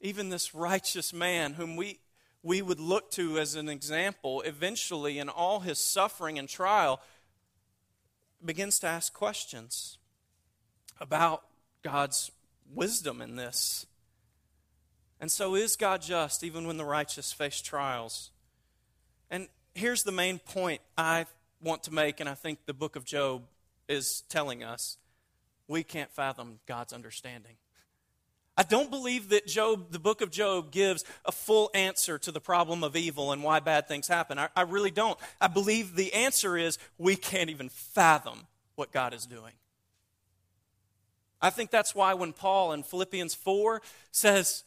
even 0.00 0.28
this 0.28 0.54
righteous 0.54 1.12
man 1.12 1.54
whom 1.54 1.76
we, 1.76 1.98
we 2.42 2.62
would 2.62 2.80
look 2.80 3.10
to 3.12 3.38
as 3.38 3.54
an 3.54 3.68
example, 3.68 4.42
eventually 4.42 5.18
in 5.18 5.28
all 5.28 5.60
his 5.60 5.78
suffering 5.78 6.38
and 6.38 6.48
trial, 6.48 7.00
begins 8.44 8.78
to 8.80 8.86
ask 8.86 9.12
questions 9.12 9.98
about 11.00 11.44
God's 11.82 12.30
wisdom 12.72 13.20
in 13.22 13.36
this. 13.36 13.86
And 15.20 15.30
so, 15.30 15.54
is 15.54 15.76
God 15.76 16.02
just 16.02 16.44
even 16.44 16.66
when 16.66 16.76
the 16.76 16.84
righteous 16.84 17.32
face 17.32 17.62
trials? 17.62 18.30
And 19.30 19.48
here's 19.74 20.02
the 20.02 20.12
main 20.12 20.38
point 20.38 20.82
I 20.98 21.26
want 21.62 21.84
to 21.84 21.94
make, 21.94 22.20
and 22.20 22.28
I 22.28 22.34
think 22.34 22.66
the 22.66 22.74
book 22.74 22.96
of 22.96 23.04
Job 23.04 23.44
is 23.88 24.22
telling 24.28 24.62
us 24.62 24.98
we 25.66 25.82
can't 25.82 26.10
fathom 26.10 26.60
God's 26.66 26.92
understanding. 26.92 27.56
I 28.56 28.62
don't 28.62 28.90
believe 28.90 29.30
that 29.30 29.46
Job, 29.46 29.90
the 29.90 29.98
book 29.98 30.20
of 30.20 30.30
Job, 30.30 30.70
gives 30.70 31.04
a 31.24 31.32
full 31.32 31.70
answer 31.74 32.18
to 32.18 32.30
the 32.30 32.40
problem 32.40 32.84
of 32.84 32.94
evil 32.94 33.32
and 33.32 33.42
why 33.42 33.58
bad 33.58 33.88
things 33.88 34.06
happen. 34.06 34.38
I, 34.38 34.48
I, 34.54 34.62
really 34.62 34.92
don't. 34.92 35.18
I 35.40 35.48
believe 35.48 35.96
the 35.96 36.12
answer 36.12 36.56
is 36.56 36.78
we 36.96 37.16
can't 37.16 37.50
even 37.50 37.68
fathom 37.68 38.46
what 38.76 38.92
God 38.92 39.12
is 39.12 39.26
doing. 39.26 39.54
I 41.42 41.50
think 41.50 41.70
that's 41.70 41.94
why 41.94 42.14
when 42.14 42.32
Paul 42.32 42.72
in 42.72 42.84
Philippians 42.84 43.34
4 43.34 43.82
says, 44.12 44.62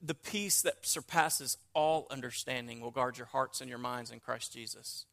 the 0.00 0.14
peace 0.14 0.62
that 0.62 0.86
surpasses 0.86 1.58
all 1.74 2.06
understanding 2.10 2.80
will 2.80 2.90
guard 2.90 3.18
your 3.18 3.26
hearts 3.26 3.60
and 3.60 3.68
your 3.68 3.78
minds 3.78 4.10
in 4.10 4.20
Christ 4.20 4.52
Jesus. 4.52 5.06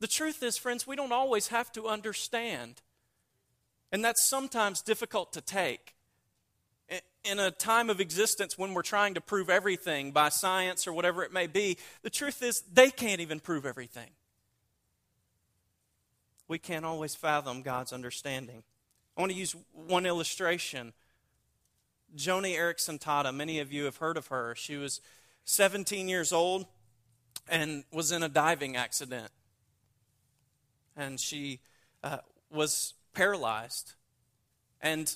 The 0.00 0.08
truth 0.08 0.42
is, 0.42 0.58
friends, 0.58 0.86
we 0.86 0.96
don't 0.96 1.12
always 1.12 1.48
have 1.48 1.70
to 1.72 1.86
understand. 1.86 2.82
And 3.92 4.04
that's 4.04 4.22
sometimes 4.22 4.82
difficult 4.82 5.32
to 5.34 5.40
take 5.40 5.94
in 7.24 7.38
a 7.38 7.50
time 7.50 7.88
of 7.90 8.00
existence 8.00 8.58
when 8.58 8.74
we're 8.74 8.82
trying 8.82 9.14
to 9.14 9.20
prove 9.20 9.48
everything 9.48 10.10
by 10.10 10.28
science 10.28 10.86
or 10.86 10.92
whatever 10.92 11.22
it 11.22 11.32
may 11.32 11.46
be, 11.46 11.78
the 12.02 12.10
truth 12.10 12.42
is 12.42 12.62
they 12.72 12.90
can't 12.90 13.20
even 13.20 13.40
prove 13.40 13.64
everything. 13.64 14.10
We 16.48 16.58
can't 16.58 16.84
always 16.84 17.14
fathom 17.14 17.62
God's 17.62 17.92
understanding. 17.92 18.62
I 19.16 19.20
want 19.20 19.32
to 19.32 19.38
use 19.38 19.54
one 19.72 20.06
illustration. 20.06 20.92
Joni 22.16 22.56
Eareckson 22.56 22.98
Tada, 23.00 23.34
many 23.34 23.58
of 23.60 23.72
you 23.72 23.84
have 23.84 23.98
heard 23.98 24.16
of 24.16 24.26
her. 24.28 24.54
She 24.56 24.76
was 24.76 25.00
17 25.44 26.08
years 26.08 26.32
old 26.32 26.66
and 27.48 27.84
was 27.92 28.12
in 28.12 28.22
a 28.22 28.28
diving 28.28 28.76
accident. 28.76 29.30
And 30.96 31.18
she 31.18 31.60
uh, 32.02 32.18
was 32.50 32.94
paralyzed. 33.14 33.92
And 34.80 35.14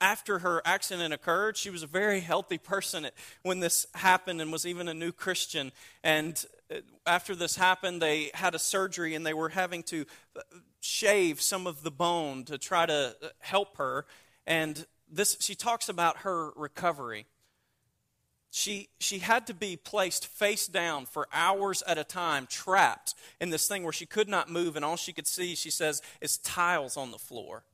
after 0.00 0.40
her 0.40 0.60
accident 0.64 1.14
occurred, 1.14 1.56
she 1.56 1.70
was 1.70 1.82
a 1.82 1.86
very 1.86 2.20
healthy 2.20 2.58
person 2.58 3.06
when 3.42 3.60
this 3.60 3.86
happened 3.94 4.40
and 4.40 4.52
was 4.52 4.66
even 4.66 4.88
a 4.88 4.94
new 4.94 5.12
Christian. 5.12 5.72
And 6.04 6.44
uh, 6.70 6.76
after 7.06 7.34
this 7.34 7.56
happened, 7.56 8.02
they 8.02 8.30
had 8.34 8.54
a 8.54 8.58
surgery 8.58 9.14
and 9.14 9.24
they 9.24 9.34
were 9.34 9.48
having 9.48 9.82
to 9.84 10.04
uh, 10.36 10.40
shave 10.80 11.40
some 11.40 11.66
of 11.66 11.82
the 11.82 11.90
bone 11.90 12.44
to 12.44 12.58
try 12.58 12.84
to 12.84 13.16
uh, 13.22 13.28
help 13.38 13.78
her. 13.78 14.04
And 14.46 14.84
this, 15.10 15.38
she 15.40 15.54
talks 15.54 15.88
about 15.88 16.18
her 16.18 16.50
recovery. 16.56 17.26
She, 18.50 18.90
she 19.00 19.20
had 19.20 19.46
to 19.46 19.54
be 19.54 19.76
placed 19.76 20.26
face 20.26 20.66
down 20.66 21.06
for 21.06 21.26
hours 21.32 21.82
at 21.86 21.96
a 21.96 22.04
time, 22.04 22.46
trapped 22.46 23.14
in 23.40 23.48
this 23.48 23.66
thing 23.66 23.82
where 23.82 23.94
she 23.94 24.04
could 24.04 24.28
not 24.28 24.50
move, 24.50 24.76
and 24.76 24.84
all 24.84 24.96
she 24.96 25.14
could 25.14 25.26
see, 25.26 25.54
she 25.54 25.70
says, 25.70 26.02
is 26.20 26.36
tiles 26.36 26.98
on 26.98 27.12
the 27.12 27.18
floor. 27.18 27.64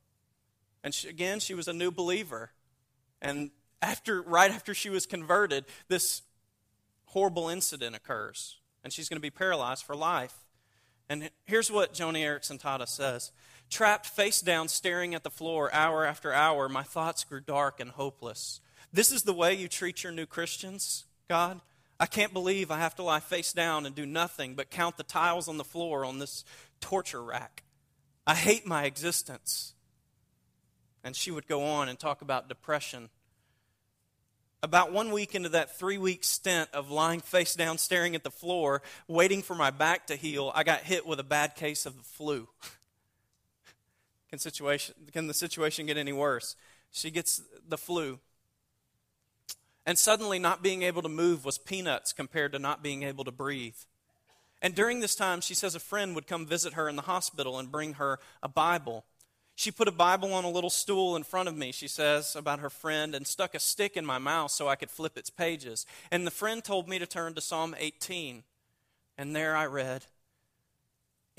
And 0.83 0.93
she, 0.93 1.09
again, 1.09 1.39
she 1.39 1.53
was 1.53 1.67
a 1.67 1.73
new 1.73 1.91
believer. 1.91 2.51
And 3.21 3.51
after, 3.81 4.21
right 4.21 4.51
after 4.51 4.73
she 4.73 4.89
was 4.89 5.05
converted, 5.05 5.65
this 5.87 6.21
horrible 7.05 7.49
incident 7.49 7.95
occurs. 7.95 8.57
And 8.83 8.93
she's 8.93 9.09
going 9.09 9.17
to 9.17 9.21
be 9.21 9.29
paralyzed 9.29 9.83
for 9.83 9.95
life. 9.95 10.35
And 11.09 11.31
here's 11.45 11.71
what 11.71 11.93
Joni 11.93 12.23
Eareckson 12.23 12.61
Tada 12.61 12.87
says 12.87 13.31
Trapped 13.69 14.05
face 14.05 14.41
down, 14.41 14.67
staring 14.67 15.13
at 15.13 15.23
the 15.23 15.29
floor 15.29 15.73
hour 15.73 16.05
after 16.05 16.33
hour, 16.33 16.69
my 16.69 16.83
thoughts 16.83 17.23
grew 17.23 17.41
dark 17.41 17.79
and 17.79 17.91
hopeless. 17.91 18.61
This 18.91 19.11
is 19.11 19.23
the 19.23 19.33
way 19.33 19.53
you 19.53 19.67
treat 19.67 20.03
your 20.03 20.11
new 20.11 20.25
Christians, 20.25 21.05
God? 21.27 21.61
I 21.99 22.05
can't 22.05 22.33
believe 22.33 22.71
I 22.71 22.79
have 22.79 22.95
to 22.95 23.03
lie 23.03 23.19
face 23.19 23.51
down 23.51 23.85
and 23.85 23.93
do 23.93 24.05
nothing 24.05 24.55
but 24.55 24.71
count 24.71 24.97
the 24.97 25.03
tiles 25.03 25.47
on 25.47 25.57
the 25.57 25.63
floor 25.63 26.05
on 26.05 26.19
this 26.19 26.45
torture 26.79 27.21
rack. 27.21 27.63
I 28.25 28.35
hate 28.35 28.65
my 28.65 28.85
existence. 28.85 29.73
And 31.03 31.15
she 31.15 31.31
would 31.31 31.47
go 31.47 31.63
on 31.63 31.89
and 31.89 31.97
talk 31.97 32.21
about 32.21 32.49
depression. 32.49 33.09
About 34.61 34.91
one 34.91 35.11
week 35.11 35.35
into 35.35 35.49
that 35.49 35.77
three 35.77 35.97
week 35.97 36.23
stint 36.23 36.69
of 36.73 36.91
lying 36.91 37.21
face 37.21 37.55
down, 37.55 37.77
staring 37.77 38.15
at 38.15 38.23
the 38.23 38.31
floor, 38.31 38.81
waiting 39.07 39.41
for 39.41 39.55
my 39.55 39.71
back 39.71 40.07
to 40.07 40.15
heal, 40.15 40.51
I 40.53 40.63
got 40.63 40.81
hit 40.81 41.07
with 41.07 41.19
a 41.19 41.23
bad 41.23 41.55
case 41.55 41.85
of 41.85 41.97
the 41.97 42.03
flu. 42.03 42.49
can, 44.29 44.39
situation, 44.39 44.95
can 45.13 45.27
the 45.27 45.33
situation 45.33 45.85
get 45.85 45.97
any 45.97 46.11
worse? 46.11 46.57
She 46.91 47.09
gets 47.09 47.41
the 47.67 47.77
flu. 47.77 48.19
And 49.85 49.97
suddenly, 49.97 50.39
not 50.39 50.61
being 50.61 50.83
able 50.83 51.01
to 51.01 51.09
move 51.09 51.45
was 51.45 51.57
peanuts 51.57 52.13
compared 52.13 52.51
to 52.51 52.59
not 52.59 52.83
being 52.83 53.03
able 53.03 53.23
to 53.23 53.31
breathe. 53.31 53.77
And 54.61 54.75
during 54.75 54.99
this 54.99 55.15
time, 55.15 55.41
she 55.41 55.53
says 55.53 55.73
a 55.73 55.79
friend 55.79 56.13
would 56.15 56.27
come 56.27 56.45
visit 56.45 56.73
her 56.73 56.89
in 56.89 56.95
the 56.95 57.03
hospital 57.03 57.57
and 57.57 57.71
bring 57.71 57.93
her 57.93 58.19
a 58.43 58.49
Bible. 58.49 59.05
She 59.59 59.71
put 59.71 59.89
a 59.89 59.91
Bible 59.91 60.33
on 60.33 60.45
a 60.45 60.49
little 60.49 60.69
stool 60.69 61.17
in 61.17 61.23
front 61.23 61.49
of 61.49 61.57
me, 61.57 61.73
she 61.73 61.89
says 61.89 62.33
about 62.33 62.61
her 62.61 62.69
friend, 62.69 63.13
and 63.13 63.27
stuck 63.27 63.53
a 63.53 63.59
stick 63.59 63.97
in 63.97 64.05
my 64.05 64.17
mouth 64.17 64.51
so 64.51 64.69
I 64.69 64.77
could 64.77 64.89
flip 64.89 65.17
its 65.17 65.29
pages. 65.29 65.85
And 66.09 66.25
the 66.25 66.31
friend 66.31 66.63
told 66.63 66.87
me 66.87 66.97
to 66.97 67.05
turn 67.05 67.33
to 67.33 67.41
Psalm 67.41 67.75
18. 67.77 68.43
And 69.17 69.35
there 69.35 69.57
I 69.57 69.65
read, 69.65 70.05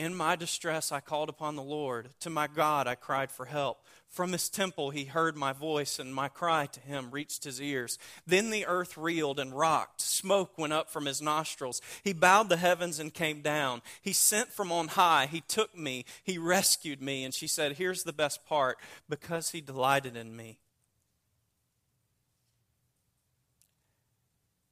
In 0.00 0.14
my 0.14 0.34
distress 0.34 0.92
I 0.92 1.00
called 1.00 1.28
upon 1.28 1.56
the 1.56 1.62
Lord. 1.62 2.08
To 2.20 2.30
my 2.30 2.46
God 2.46 2.86
I 2.86 2.94
cried 2.94 3.30
for 3.30 3.44
help. 3.44 3.84
From 4.08 4.32
his 4.32 4.48
temple 4.48 4.88
he 4.88 5.04
heard 5.04 5.36
my 5.36 5.52
voice, 5.52 5.98
and 5.98 6.14
my 6.14 6.28
cry 6.28 6.64
to 6.72 6.80
him 6.80 7.10
reached 7.10 7.44
his 7.44 7.60
ears. 7.60 7.98
Then 8.26 8.48
the 8.48 8.64
earth 8.64 8.96
reeled 8.96 9.38
and 9.38 9.52
rocked. 9.52 10.00
Smoke 10.00 10.56
went 10.56 10.72
up 10.72 10.88
from 10.88 11.04
his 11.04 11.20
nostrils. 11.20 11.82
He 12.02 12.14
bowed 12.14 12.48
the 12.48 12.56
heavens 12.56 12.98
and 12.98 13.12
came 13.12 13.42
down. 13.42 13.82
He 14.00 14.14
sent 14.14 14.48
from 14.48 14.72
on 14.72 14.88
high. 14.88 15.26
He 15.26 15.42
took 15.42 15.76
me. 15.76 16.06
He 16.24 16.38
rescued 16.38 17.02
me. 17.02 17.22
And 17.22 17.34
she 17.34 17.46
said, 17.46 17.72
Here's 17.72 18.04
the 18.04 18.14
best 18.14 18.46
part 18.46 18.78
because 19.06 19.50
he 19.50 19.60
delighted 19.60 20.16
in 20.16 20.34
me. 20.34 20.60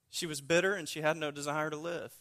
She 0.08 0.24
was 0.24 0.40
bitter 0.40 0.72
and 0.72 0.88
she 0.88 1.02
had 1.02 1.18
no 1.18 1.30
desire 1.30 1.68
to 1.68 1.76
live. 1.76 2.14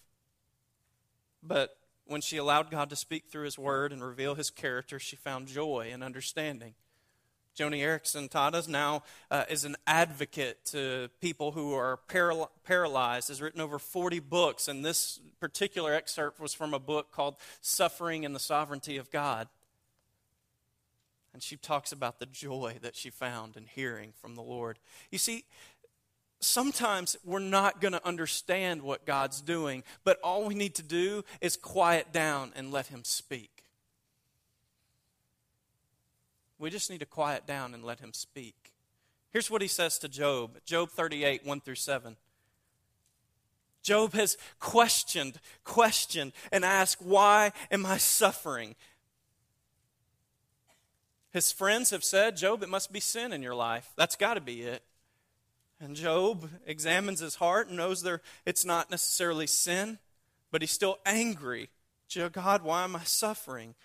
But 1.42 1.78
when 2.08 2.22
she 2.22 2.38
allowed 2.38 2.72
God 2.72 2.90
to 2.90 2.96
speak 2.96 3.26
through 3.30 3.46
his 3.46 3.58
word 3.58 3.92
and 3.92 4.04
reveal 4.04 4.36
his 4.36 4.50
character, 4.50 5.00
she 5.00 5.16
found 5.16 5.48
joy 5.48 5.90
and 5.92 6.04
understanding. 6.04 6.74
Joni 7.58 7.82
Erickson 7.82 8.28
Eareckson 8.28 8.54
Tada 8.54 8.68
now 8.68 9.04
uh, 9.32 9.46
is 9.50 9.66
an 9.66 9.76
advocate 9.88 10.64
to 10.66 11.10
people 11.20 11.54
who 11.54 11.74
are 11.74 12.00
paral- 12.08 12.50
paralyzed, 12.64 13.30
has 13.30 13.42
written 13.42 13.60
over 13.60 13.80
40 13.80 14.20
books, 14.20 14.68
and 14.68 14.86
this 14.86 15.20
particular 15.40 15.94
excerpt 15.94 16.40
was 16.40 16.54
from 16.54 16.76
a 16.76 16.80
book 16.80 17.12
called 17.12 17.36
Suffering 17.62 18.26
and 18.26 18.36
the 18.36 18.40
Sovereignty 18.40 18.98
of 18.98 19.10
God. 19.10 19.48
And 21.34 21.42
she 21.42 21.56
talks 21.56 21.92
about 21.92 22.20
the 22.20 22.26
joy 22.26 22.78
that 22.82 22.96
she 22.96 23.10
found 23.10 23.58
in 23.58 23.66
hearing 23.66 24.14
from 24.22 24.36
the 24.36 24.42
Lord. 24.42 24.80
You 25.12 25.18
see, 25.18 25.44
sometimes 26.40 27.18
we're 27.24 27.40
not 27.40 27.82
going 27.82 27.94
to 27.94 28.06
understand 28.06 28.82
what 28.82 29.06
God's 29.06 29.42
doing, 29.42 29.84
but 30.04 30.20
all 30.24 30.46
we 30.46 30.56
need 30.56 30.76
to 30.76 30.84
do 30.84 31.24
is 31.42 31.56
quiet 31.56 32.12
down 32.12 32.54
and 32.56 32.72
let 32.72 32.88
Him 32.88 33.04
speak. 33.04 33.58
We 36.60 36.70
just 36.70 36.90
need 36.90 37.00
to 37.00 37.06
quiet 37.06 37.46
down 37.46 37.74
and 37.74 37.84
let 37.84 38.00
him 38.00 38.14
speak. 38.14 38.74
Here's 39.32 39.52
what 39.52 39.62
he 39.62 39.68
says 39.68 39.98
to 40.00 40.10
Job 40.10 40.58
Job 40.66 40.90
38, 40.90 41.46
1 41.46 41.62
through 41.62 41.76
7. 41.76 42.18
Job 43.84 44.14
has 44.14 44.38
questioned, 44.60 45.40
questioned, 45.64 46.34
and 46.52 46.66
asked, 46.66 47.02
Why 47.02 47.52
am 47.72 47.86
I 47.86 47.98
suffering? 47.98 48.76
His 51.32 51.52
friends 51.52 51.92
have 51.92 52.04
said, 52.04 52.36
Job, 52.36 52.64
it 52.64 52.70
must 52.70 52.92
be 52.92 53.00
sin 53.00 53.32
in 53.32 53.44
your 53.44 53.56
life. 53.56 53.92
That's 53.96 54.16
got 54.16 54.34
to 54.34 54.42
be 54.42 54.64
it. 54.64 54.82
And 55.80 55.96
Job 55.96 56.50
examines 56.66 57.20
his 57.20 57.36
heart 57.36 57.68
and 57.68 57.78
knows 57.78 58.02
there 58.02 58.22
it's 58.46 58.66
not 58.66 58.90
necessarily 58.90 59.48
sin, 59.48 60.00
but 60.52 60.62
he's 60.62 60.72
still 60.72 60.98
angry. 61.06 61.70
God, 62.32 62.64
why 62.64 62.84
am 62.84 62.96
I 62.96 63.04
suffering? 63.04 63.76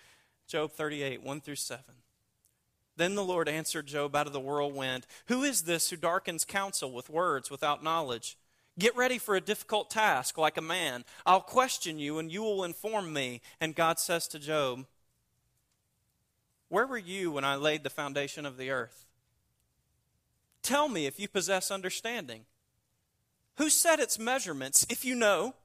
Job 0.47 0.71
38, 0.71 1.21
1 1.21 1.41
through 1.41 1.55
7. 1.55 1.83
Then 2.95 3.15
the 3.15 3.23
Lord 3.23 3.49
answered 3.49 3.87
Job 3.87 4.15
out 4.15 4.27
of 4.27 4.33
the 4.33 4.39
whirlwind 4.39 5.05
Who 5.27 5.43
is 5.43 5.63
this 5.63 5.89
who 5.89 5.97
darkens 5.97 6.45
counsel 6.45 6.91
with 6.91 7.09
words 7.09 7.49
without 7.49 7.83
knowledge? 7.83 8.37
Get 8.79 8.95
ready 8.95 9.19
for 9.19 9.35
a 9.35 9.41
difficult 9.41 9.91
task 9.91 10.37
like 10.37 10.57
a 10.57 10.61
man. 10.61 11.05
I'll 11.25 11.41
question 11.41 11.99
you, 11.99 12.17
and 12.17 12.31
you 12.31 12.41
will 12.41 12.63
inform 12.63 13.13
me. 13.13 13.41
And 13.61 13.75
God 13.75 13.99
says 13.99 14.27
to 14.29 14.39
Job, 14.39 14.87
Where 16.69 16.87
were 16.87 16.97
you 16.97 17.31
when 17.31 17.43
I 17.43 17.55
laid 17.55 17.83
the 17.83 17.91
foundation 17.91 18.47
of 18.47 18.57
the 18.57 18.71
earth? 18.71 19.05
Tell 20.63 20.87
me 20.87 21.05
if 21.05 21.19
you 21.19 21.27
possess 21.27 21.69
understanding. 21.69 22.45
Who 23.57 23.69
set 23.69 23.99
its 23.99 24.17
measurements, 24.17 24.87
if 24.89 25.05
you 25.05 25.13
know? 25.13 25.55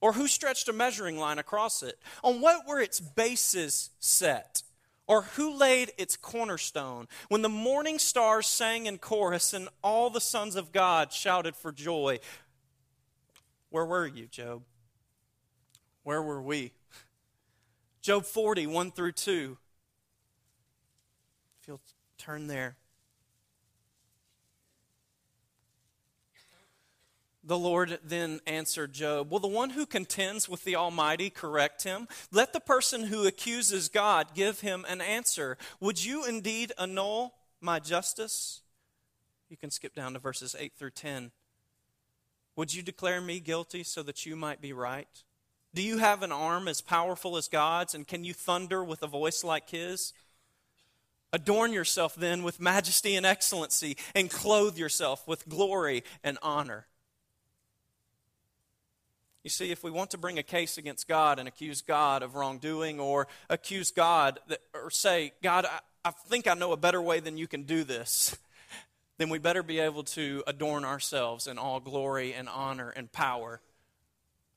Or 0.00 0.12
who 0.12 0.28
stretched 0.28 0.68
a 0.68 0.72
measuring 0.72 1.18
line 1.18 1.38
across 1.38 1.82
it? 1.82 1.98
On 2.22 2.40
what 2.40 2.66
were 2.68 2.80
its 2.80 3.00
bases 3.00 3.90
set? 3.98 4.62
Or 5.06 5.22
who 5.22 5.56
laid 5.56 5.92
its 5.96 6.16
cornerstone? 6.16 7.08
When 7.28 7.42
the 7.42 7.48
morning 7.48 7.98
stars 7.98 8.46
sang 8.46 8.86
in 8.86 8.98
chorus 8.98 9.54
and 9.54 9.68
all 9.82 10.10
the 10.10 10.20
sons 10.20 10.54
of 10.54 10.70
God 10.70 11.12
shouted 11.12 11.56
for 11.56 11.72
joy, 11.72 12.20
where 13.70 13.86
were 13.86 14.06
you, 14.06 14.26
Job? 14.26 14.62
Where 16.02 16.22
were 16.22 16.42
we? 16.42 16.72
Job 18.02 18.24
40, 18.24 18.66
1 18.66 18.90
through 18.92 19.12
2. 19.12 19.56
If 21.60 21.68
you'll 21.68 21.80
turn 22.18 22.46
there. 22.46 22.76
The 27.48 27.58
Lord 27.58 27.98
then 28.04 28.40
answered 28.46 28.92
Job, 28.92 29.30
Will 29.30 29.38
the 29.38 29.48
one 29.48 29.70
who 29.70 29.86
contends 29.86 30.50
with 30.50 30.64
the 30.64 30.76
Almighty 30.76 31.30
correct 31.30 31.82
him? 31.82 32.06
Let 32.30 32.52
the 32.52 32.60
person 32.60 33.04
who 33.04 33.26
accuses 33.26 33.88
God 33.88 34.34
give 34.34 34.60
him 34.60 34.84
an 34.86 35.00
answer. 35.00 35.56
Would 35.80 36.04
you 36.04 36.26
indeed 36.26 36.72
annul 36.78 37.32
my 37.62 37.78
justice? 37.78 38.60
You 39.48 39.56
can 39.56 39.70
skip 39.70 39.94
down 39.94 40.12
to 40.12 40.18
verses 40.18 40.54
8 40.58 40.74
through 40.76 40.90
10. 40.90 41.30
Would 42.54 42.74
you 42.74 42.82
declare 42.82 43.22
me 43.22 43.40
guilty 43.40 43.82
so 43.82 44.02
that 44.02 44.26
you 44.26 44.36
might 44.36 44.60
be 44.60 44.74
right? 44.74 45.08
Do 45.72 45.80
you 45.80 45.96
have 45.96 46.22
an 46.22 46.32
arm 46.32 46.68
as 46.68 46.82
powerful 46.82 47.38
as 47.38 47.48
God's, 47.48 47.94
and 47.94 48.06
can 48.06 48.24
you 48.24 48.34
thunder 48.34 48.84
with 48.84 49.02
a 49.02 49.06
voice 49.06 49.42
like 49.42 49.70
his? 49.70 50.12
Adorn 51.32 51.72
yourself 51.72 52.14
then 52.14 52.42
with 52.42 52.60
majesty 52.60 53.16
and 53.16 53.24
excellency, 53.24 53.96
and 54.14 54.28
clothe 54.28 54.76
yourself 54.76 55.26
with 55.26 55.48
glory 55.48 56.04
and 56.22 56.36
honor. 56.42 56.84
You 59.44 59.50
see, 59.50 59.70
if 59.70 59.84
we 59.84 59.90
want 59.90 60.10
to 60.10 60.18
bring 60.18 60.38
a 60.38 60.42
case 60.42 60.78
against 60.78 61.06
God 61.06 61.38
and 61.38 61.46
accuse 61.46 61.80
God 61.80 62.22
of 62.22 62.34
wrongdoing 62.34 62.98
or 62.98 63.28
accuse 63.48 63.90
God 63.90 64.40
or 64.74 64.90
say, 64.90 65.32
God, 65.42 65.64
I, 65.64 65.78
I 66.04 66.10
think 66.10 66.46
I 66.46 66.54
know 66.54 66.72
a 66.72 66.76
better 66.76 67.00
way 67.00 67.20
than 67.20 67.36
you 67.36 67.46
can 67.46 67.62
do 67.62 67.84
this, 67.84 68.36
then 69.18 69.28
we 69.28 69.38
better 69.38 69.62
be 69.62 69.78
able 69.78 70.04
to 70.04 70.42
adorn 70.46 70.84
ourselves 70.84 71.46
in 71.46 71.56
all 71.56 71.80
glory 71.80 72.34
and 72.34 72.48
honor 72.48 72.90
and 72.90 73.10
power. 73.12 73.60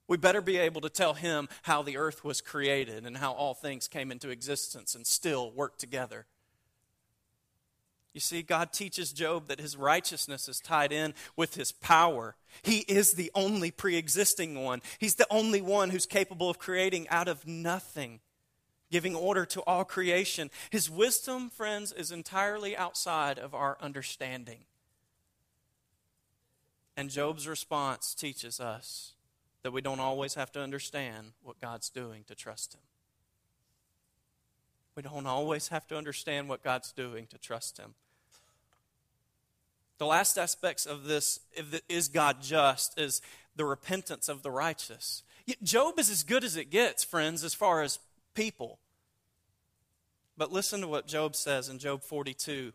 We 0.07 0.17
better 0.17 0.41
be 0.41 0.57
able 0.57 0.81
to 0.81 0.89
tell 0.89 1.13
him 1.13 1.47
how 1.61 1.83
the 1.83 1.97
earth 1.97 2.25
was 2.25 2.41
created 2.41 3.05
and 3.05 3.17
how 3.17 3.31
all 3.33 3.53
things 3.53 3.87
came 3.87 4.11
into 4.11 4.29
existence 4.29 4.93
and 4.93 5.07
still 5.07 5.51
work 5.51 5.77
together. 5.77 6.25
You 8.13 8.19
see, 8.19 8.41
God 8.41 8.73
teaches 8.73 9.13
Job 9.13 9.47
that 9.47 9.61
his 9.61 9.77
righteousness 9.77 10.49
is 10.49 10.59
tied 10.59 10.91
in 10.91 11.13
with 11.37 11.55
his 11.55 11.71
power. 11.71 12.35
He 12.61 12.79
is 12.79 13.13
the 13.13 13.31
only 13.33 13.71
pre 13.71 13.95
existing 13.95 14.61
one, 14.61 14.81
he's 14.99 15.15
the 15.15 15.27
only 15.29 15.61
one 15.61 15.89
who's 15.89 16.05
capable 16.05 16.49
of 16.49 16.59
creating 16.59 17.07
out 17.09 17.27
of 17.27 17.47
nothing, 17.47 18.19
giving 18.91 19.15
order 19.15 19.45
to 19.45 19.61
all 19.61 19.85
creation. 19.85 20.51
His 20.69 20.89
wisdom, 20.89 21.49
friends, 21.49 21.93
is 21.93 22.11
entirely 22.11 22.75
outside 22.75 23.39
of 23.39 23.55
our 23.55 23.77
understanding. 23.79 24.65
And 26.97 27.09
Job's 27.09 27.47
response 27.47 28.13
teaches 28.13 28.59
us 28.59 29.13
that 29.63 29.71
we 29.71 29.81
don't 29.81 30.01
always 30.01 30.33
have 30.33 30.51
to 30.51 30.61
understand 30.61 31.31
what 31.41 31.61
God's 31.61 31.89
doing 31.89 32.25
to 32.27 32.35
trust 32.35 32.73
Him. 32.73 32.81
We 34.95 35.03
don't 35.03 35.25
always 35.25 35.69
have 35.69 35.87
to 35.87 35.97
understand 35.97 36.49
what 36.49 36.63
God's 36.63 36.91
doing 36.91 37.27
to 37.27 37.37
trust 37.37 37.77
Him. 37.77 37.93
The 39.97 40.05
last 40.05 40.37
aspects 40.37 40.85
of 40.85 41.03
this, 41.03 41.39
is 41.87 42.07
God 42.07 42.41
just, 42.41 42.99
is 42.99 43.21
the 43.55 43.65
repentance 43.65 44.29
of 44.29 44.41
the 44.41 44.51
righteous. 44.51 45.23
Job 45.61 45.99
is 45.99 46.09
as 46.09 46.23
good 46.23 46.43
as 46.43 46.55
it 46.55 46.71
gets, 46.71 47.03
friends, 47.03 47.43
as 47.43 47.53
far 47.53 47.81
as 47.81 47.99
people. 48.33 48.79
But 50.37 50.51
listen 50.51 50.81
to 50.81 50.87
what 50.87 51.07
Job 51.07 51.35
says 51.35 51.69
in 51.69 51.77
Job 51.77 52.01
42. 52.01 52.73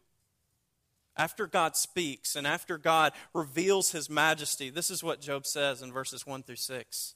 After 1.17 1.47
God 1.47 1.77
speaks 1.77 2.37
and 2.37 2.47
after 2.47 2.79
God 2.79 3.13
reveals 3.35 3.93
his 3.93 4.11
majesty, 4.11 4.71
this 4.71 4.91
is 4.91 5.03
what 5.03 5.21
Job 5.21 5.47
says 5.47 5.83
in 5.83 5.93
verses 5.93 6.27
1 6.27 6.43
through 6.43 6.57
6 6.57 7.15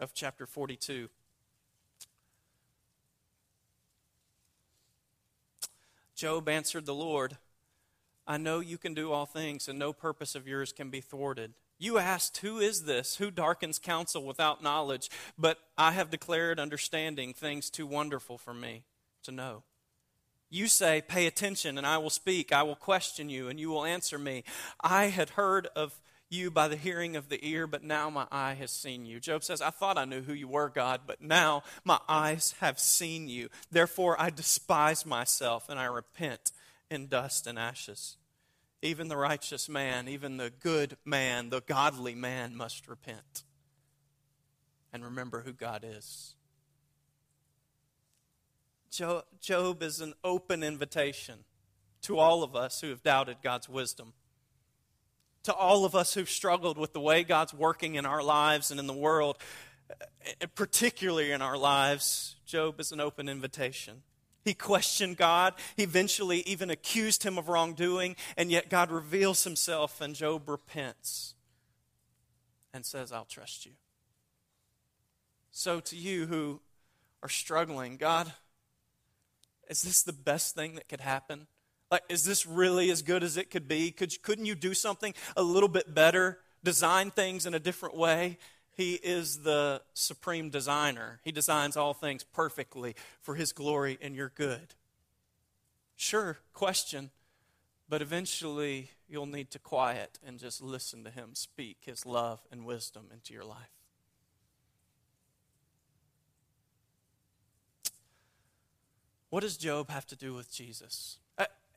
of 0.00 0.12
chapter 0.12 0.46
42. 0.46 1.08
Job 6.16 6.48
answered 6.48 6.86
the 6.86 6.94
Lord, 6.94 7.36
I 8.26 8.38
know 8.38 8.60
you 8.60 8.78
can 8.78 8.94
do 8.94 9.12
all 9.12 9.26
things, 9.26 9.68
and 9.68 9.78
no 9.78 9.92
purpose 9.92 10.34
of 10.34 10.48
yours 10.48 10.72
can 10.72 10.88
be 10.90 11.00
thwarted. 11.00 11.52
You 11.78 11.98
asked, 11.98 12.38
Who 12.38 12.58
is 12.58 12.84
this? 12.84 13.16
Who 13.16 13.30
darkens 13.30 13.78
counsel 13.78 14.24
without 14.24 14.62
knowledge? 14.62 15.10
But 15.38 15.58
I 15.76 15.92
have 15.92 16.10
declared 16.10 16.58
understanding 16.58 17.34
things 17.34 17.68
too 17.68 17.86
wonderful 17.86 18.38
for 18.38 18.54
me 18.54 18.84
to 19.24 19.30
know. 19.30 19.62
You 20.48 20.68
say, 20.68 21.02
Pay 21.06 21.26
attention, 21.26 21.76
and 21.76 21.86
I 21.86 21.98
will 21.98 22.10
speak. 22.10 22.50
I 22.50 22.62
will 22.62 22.76
question 22.76 23.28
you, 23.28 23.48
and 23.48 23.60
you 23.60 23.68
will 23.68 23.84
answer 23.84 24.18
me. 24.18 24.42
I 24.80 25.06
had 25.06 25.30
heard 25.30 25.68
of 25.76 26.00
you 26.28 26.50
by 26.50 26.68
the 26.68 26.76
hearing 26.76 27.16
of 27.16 27.28
the 27.28 27.38
ear, 27.46 27.66
but 27.66 27.82
now 27.82 28.10
my 28.10 28.26
eye 28.30 28.54
has 28.54 28.70
seen 28.70 29.06
you. 29.06 29.20
Job 29.20 29.44
says, 29.44 29.60
I 29.60 29.70
thought 29.70 29.98
I 29.98 30.04
knew 30.04 30.22
who 30.22 30.32
you 30.32 30.48
were, 30.48 30.68
God, 30.68 31.02
but 31.06 31.20
now 31.22 31.62
my 31.84 31.98
eyes 32.08 32.54
have 32.60 32.78
seen 32.78 33.28
you. 33.28 33.48
Therefore 33.70 34.20
I 34.20 34.30
despise 34.30 35.06
myself 35.06 35.68
and 35.68 35.78
I 35.78 35.84
repent 35.84 36.52
in 36.90 37.06
dust 37.06 37.46
and 37.46 37.58
ashes. 37.58 38.16
Even 38.82 39.08
the 39.08 39.16
righteous 39.16 39.68
man, 39.68 40.08
even 40.08 40.36
the 40.36 40.50
good 40.50 40.96
man, 41.04 41.50
the 41.50 41.60
godly 41.60 42.14
man 42.14 42.54
must 42.56 42.88
repent 42.88 43.44
and 44.92 45.04
remember 45.04 45.42
who 45.42 45.52
God 45.52 45.84
is. 45.86 46.34
Job 48.90 49.82
is 49.82 50.00
an 50.00 50.14
open 50.24 50.62
invitation 50.62 51.44
to 52.02 52.18
all 52.18 52.42
of 52.42 52.56
us 52.56 52.80
who 52.80 52.88
have 52.90 53.02
doubted 53.02 53.38
God's 53.42 53.68
wisdom 53.68 54.12
to 55.46 55.54
all 55.54 55.84
of 55.84 55.94
us 55.94 56.14
who've 56.14 56.28
struggled 56.28 56.76
with 56.76 56.92
the 56.92 57.00
way 57.00 57.22
God's 57.22 57.54
working 57.54 57.94
in 57.94 58.04
our 58.04 58.22
lives 58.22 58.72
and 58.72 58.80
in 58.80 58.88
the 58.88 58.92
world, 58.92 59.38
particularly 60.56 61.30
in 61.30 61.40
our 61.40 61.56
lives, 61.56 62.34
Job 62.46 62.80
is 62.80 62.90
an 62.90 63.00
open 63.00 63.28
invitation. 63.28 64.02
He 64.44 64.54
questioned 64.54 65.16
God. 65.16 65.54
He 65.76 65.84
eventually 65.84 66.40
even 66.40 66.68
accused 66.68 67.22
him 67.22 67.38
of 67.38 67.48
wrongdoing, 67.48 68.16
and 68.36 68.50
yet 68.50 68.68
God 68.68 68.90
reveals 68.90 69.44
himself, 69.44 70.00
and 70.00 70.16
Job 70.16 70.48
repents 70.48 71.34
and 72.74 72.84
says, 72.84 73.12
I'll 73.12 73.24
trust 73.24 73.66
you. 73.66 73.72
So, 75.52 75.78
to 75.78 75.96
you 75.96 76.26
who 76.26 76.60
are 77.22 77.28
struggling, 77.28 77.96
God, 77.96 78.32
is 79.70 79.82
this 79.82 80.02
the 80.02 80.12
best 80.12 80.56
thing 80.56 80.74
that 80.74 80.88
could 80.88 81.00
happen? 81.00 81.46
Like, 81.90 82.02
is 82.08 82.24
this 82.24 82.46
really 82.46 82.90
as 82.90 83.02
good 83.02 83.22
as 83.22 83.36
it 83.36 83.50
could 83.50 83.68
be? 83.68 83.90
Could, 83.90 84.20
couldn't 84.22 84.46
you 84.46 84.54
do 84.54 84.74
something 84.74 85.14
a 85.36 85.42
little 85.42 85.68
bit 85.68 85.94
better? 85.94 86.40
Design 86.64 87.10
things 87.10 87.46
in 87.46 87.54
a 87.54 87.60
different 87.60 87.96
way? 87.96 88.38
He 88.76 88.94
is 88.94 89.42
the 89.42 89.82
supreme 89.94 90.50
designer. 90.50 91.20
He 91.22 91.32
designs 91.32 91.76
all 91.76 91.94
things 91.94 92.24
perfectly 92.24 92.94
for 93.22 93.36
His 93.36 93.52
glory 93.52 93.98
and 94.02 94.14
your 94.14 94.30
good. 94.34 94.74
Sure, 95.94 96.38
question, 96.52 97.10
but 97.88 98.02
eventually 98.02 98.90
you'll 99.08 99.24
need 99.24 99.50
to 99.52 99.58
quiet 99.58 100.18
and 100.26 100.38
just 100.38 100.60
listen 100.60 101.04
to 101.04 101.10
Him 101.10 101.30
speak 101.34 101.78
His 101.82 102.04
love 102.04 102.40
and 102.50 102.66
wisdom 102.66 103.06
into 103.12 103.32
your 103.32 103.44
life. 103.44 103.70
What 109.30 109.40
does 109.40 109.56
Job 109.56 109.88
have 109.90 110.06
to 110.08 110.16
do 110.16 110.34
with 110.34 110.52
Jesus? 110.52 111.18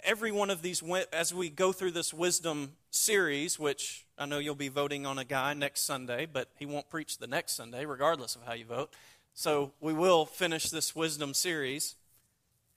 Every 0.04 0.32
one 0.32 0.50
of 0.50 0.62
these, 0.62 0.84
as 1.14 1.34
we 1.34 1.50
go 1.50 1.72
through 1.72 1.92
this 1.92 2.14
wisdom 2.14 2.74
series, 2.92 3.60
which 3.60 4.06
I 4.18 4.26
know 4.26 4.40
you'll 4.40 4.56
be 4.56 4.70
voting 4.70 5.06
on 5.06 5.18
a 5.18 5.24
guy 5.24 5.54
next 5.54 5.82
Sunday, 5.82 6.26
but 6.26 6.50
he 6.58 6.66
won't 6.66 6.90
preach 6.90 7.18
the 7.18 7.28
next 7.28 7.54
Sunday, 7.54 7.86
regardless 7.86 8.36
of 8.36 8.44
how 8.44 8.54
you 8.54 8.66
vote. 8.66 8.94
So 9.34 9.72
we 9.80 9.94
will 9.94 10.26
finish 10.26 10.70
this 10.70 10.96
wisdom 10.96 11.34
series. 11.34 11.96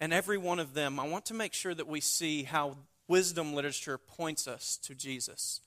And 0.01 0.13
every 0.13 0.39
one 0.39 0.59
of 0.59 0.75
them, 0.75 0.99
I 0.99 1.07
want 1.07 1.27
to 1.27 1.35
make 1.35 1.55
sure 1.55 1.75
that 1.75 1.87
we 1.87 2.01
see 2.01 2.43
how 2.43 2.77
wisdom 3.09 3.55
literature 3.55 3.99
points 3.99 4.49
us 4.49 4.77
to 4.79 4.95
Jesus. 4.95 5.61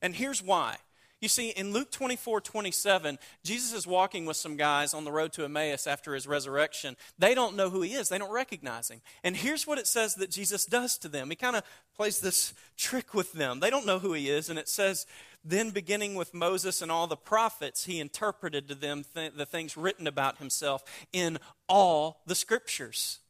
And 0.00 0.14
here's 0.14 0.42
why. 0.42 0.76
You 1.22 1.28
see, 1.28 1.50
in 1.50 1.72
Luke 1.72 1.92
24 1.92 2.40
27, 2.40 3.16
Jesus 3.44 3.72
is 3.72 3.86
walking 3.86 4.26
with 4.26 4.36
some 4.36 4.56
guys 4.56 4.92
on 4.92 5.04
the 5.04 5.12
road 5.12 5.32
to 5.34 5.44
Emmaus 5.44 5.86
after 5.86 6.14
his 6.14 6.26
resurrection. 6.26 6.96
They 7.16 7.32
don't 7.32 7.54
know 7.54 7.70
who 7.70 7.80
he 7.80 7.94
is, 7.94 8.08
they 8.08 8.18
don't 8.18 8.32
recognize 8.32 8.90
him. 8.90 9.00
And 9.22 9.36
here's 9.36 9.64
what 9.64 9.78
it 9.78 9.86
says 9.86 10.16
that 10.16 10.30
Jesus 10.30 10.66
does 10.66 10.98
to 10.98 11.08
them. 11.08 11.30
He 11.30 11.36
kind 11.36 11.54
of 11.54 11.62
plays 11.96 12.18
this 12.18 12.54
trick 12.76 13.14
with 13.14 13.32
them. 13.34 13.60
They 13.60 13.70
don't 13.70 13.86
know 13.86 14.00
who 14.00 14.14
he 14.14 14.28
is, 14.30 14.50
and 14.50 14.58
it 14.58 14.68
says, 14.68 15.06
Then 15.44 15.70
beginning 15.70 16.16
with 16.16 16.34
Moses 16.34 16.82
and 16.82 16.90
all 16.90 17.06
the 17.06 17.16
prophets, 17.16 17.84
he 17.84 18.00
interpreted 18.00 18.66
to 18.66 18.74
them 18.74 19.04
th- 19.14 19.34
the 19.36 19.46
things 19.46 19.76
written 19.76 20.08
about 20.08 20.38
himself 20.38 20.82
in 21.12 21.38
all 21.68 22.22
the 22.26 22.34
scriptures 22.34 23.20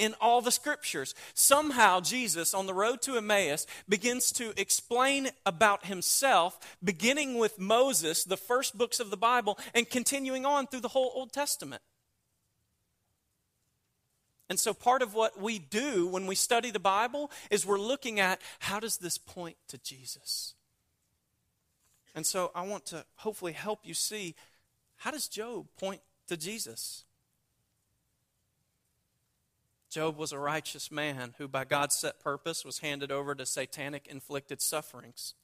in 0.00 0.14
all 0.20 0.40
the 0.40 0.50
scriptures. 0.50 1.14
Somehow, 1.34 2.00
Jesus 2.00 2.54
on 2.54 2.66
the 2.66 2.74
road 2.74 3.02
to 3.02 3.16
Emmaus 3.16 3.66
begins 3.88 4.32
to 4.32 4.58
explain 4.60 5.28
about 5.44 5.86
himself, 5.86 6.58
beginning 6.82 7.38
with 7.38 7.58
Moses, 7.58 8.24
the 8.24 8.36
first 8.36 8.76
books 8.76 8.98
of 8.98 9.10
the 9.10 9.16
Bible, 9.16 9.58
and 9.74 9.88
continuing 9.88 10.46
on 10.46 10.66
through 10.66 10.80
the 10.80 10.88
whole 10.88 11.12
Old 11.14 11.32
Testament. 11.32 11.82
And 14.48 14.58
so, 14.58 14.74
part 14.74 15.02
of 15.02 15.14
what 15.14 15.40
we 15.40 15.60
do 15.60 16.08
when 16.08 16.26
we 16.26 16.34
study 16.34 16.72
the 16.72 16.80
Bible 16.80 17.30
is 17.50 17.64
we're 17.64 17.78
looking 17.78 18.18
at 18.18 18.40
how 18.58 18.80
does 18.80 18.96
this 18.96 19.16
point 19.16 19.56
to 19.68 19.78
Jesus? 19.78 20.54
And 22.16 22.26
so, 22.26 22.50
I 22.54 22.62
want 22.62 22.86
to 22.86 23.04
hopefully 23.16 23.52
help 23.52 23.80
you 23.84 23.94
see 23.94 24.34
how 24.96 25.10
does 25.10 25.28
Job 25.28 25.66
point 25.78 26.00
to 26.26 26.36
Jesus? 26.36 27.04
Job 29.90 30.16
was 30.16 30.30
a 30.30 30.38
righteous 30.38 30.90
man 30.90 31.34
who, 31.38 31.48
by 31.48 31.64
God's 31.64 31.96
set 31.96 32.20
purpose, 32.20 32.64
was 32.64 32.78
handed 32.78 33.10
over 33.10 33.34
to 33.34 33.44
satanic 33.44 34.06
inflicted 34.06 34.62
sufferings. 34.62 35.34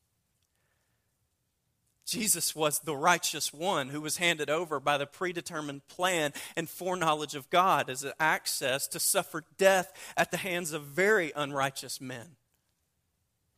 Jesus 2.06 2.54
was 2.54 2.78
the 2.78 2.96
righteous 2.96 3.52
one 3.52 3.88
who 3.88 4.00
was 4.00 4.18
handed 4.18 4.48
over 4.48 4.78
by 4.78 4.96
the 4.96 5.06
predetermined 5.06 5.88
plan 5.88 6.32
and 6.54 6.70
foreknowledge 6.70 7.34
of 7.34 7.50
God 7.50 7.90
as 7.90 8.04
an 8.04 8.12
access 8.20 8.86
to 8.88 9.00
suffer 9.00 9.42
death 9.58 9.92
at 10.16 10.30
the 10.30 10.36
hands 10.36 10.72
of 10.72 10.84
very 10.84 11.32
unrighteous 11.34 12.00
men. 12.00 12.36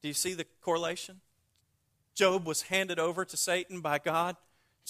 Do 0.01 0.09
you 0.09 0.14
see 0.14 0.33
the 0.33 0.46
correlation? 0.62 1.20
Job 2.14 2.46
was 2.46 2.62
handed 2.62 2.98
over 2.98 3.27
to 3.27 3.37
Satan 3.37 3.83
by 3.83 3.98
God 3.98 4.37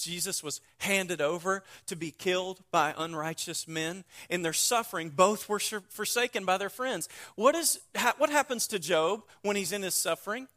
Jesus 0.01 0.43
was 0.43 0.61
handed 0.79 1.21
over 1.21 1.63
to 1.87 1.95
be 1.95 2.11
killed 2.11 2.61
by 2.71 2.93
unrighteous 2.97 3.67
men. 3.67 4.03
In 4.29 4.41
their 4.41 4.53
suffering, 4.53 5.09
both 5.09 5.49
were 5.49 5.59
forsaken 5.59 6.45
by 6.45 6.57
their 6.57 6.69
friends. 6.69 7.09
What, 7.35 7.55
is, 7.55 7.79
what 8.17 8.29
happens 8.29 8.67
to 8.67 8.79
Job 8.79 9.23
when 9.41 9.55
he's 9.55 9.71
in 9.71 9.83
his 9.83 9.95
suffering? 9.95 10.47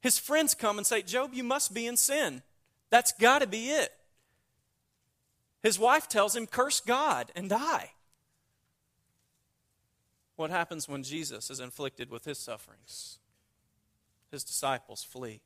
His 0.00 0.18
friends 0.18 0.54
come 0.54 0.78
and 0.78 0.86
say, 0.86 1.02
Job, 1.02 1.30
you 1.32 1.42
must 1.42 1.72
be 1.72 1.86
in 1.86 1.96
sin. 1.96 2.42
That's 2.90 3.12
got 3.12 3.40
to 3.40 3.46
be 3.46 3.70
it. 3.70 3.92
His 5.62 5.78
wife 5.78 6.08
tells 6.08 6.36
him, 6.36 6.46
Curse 6.46 6.80
God 6.80 7.32
and 7.34 7.48
die. 7.48 7.92
What 10.36 10.50
happens 10.50 10.88
when 10.88 11.02
Jesus 11.02 11.50
is 11.50 11.60
inflicted 11.60 12.10
with 12.10 12.24
his 12.24 12.38
sufferings? 12.38 13.18
His 14.30 14.44
disciples 14.44 15.02
flee 15.02 15.40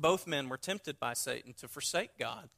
both 0.00 0.26
men 0.26 0.48
were 0.48 0.56
tempted 0.56 0.98
by 0.98 1.14
Satan 1.14 1.54
to 1.54 1.68
forsake 1.68 2.18
God. 2.18 2.48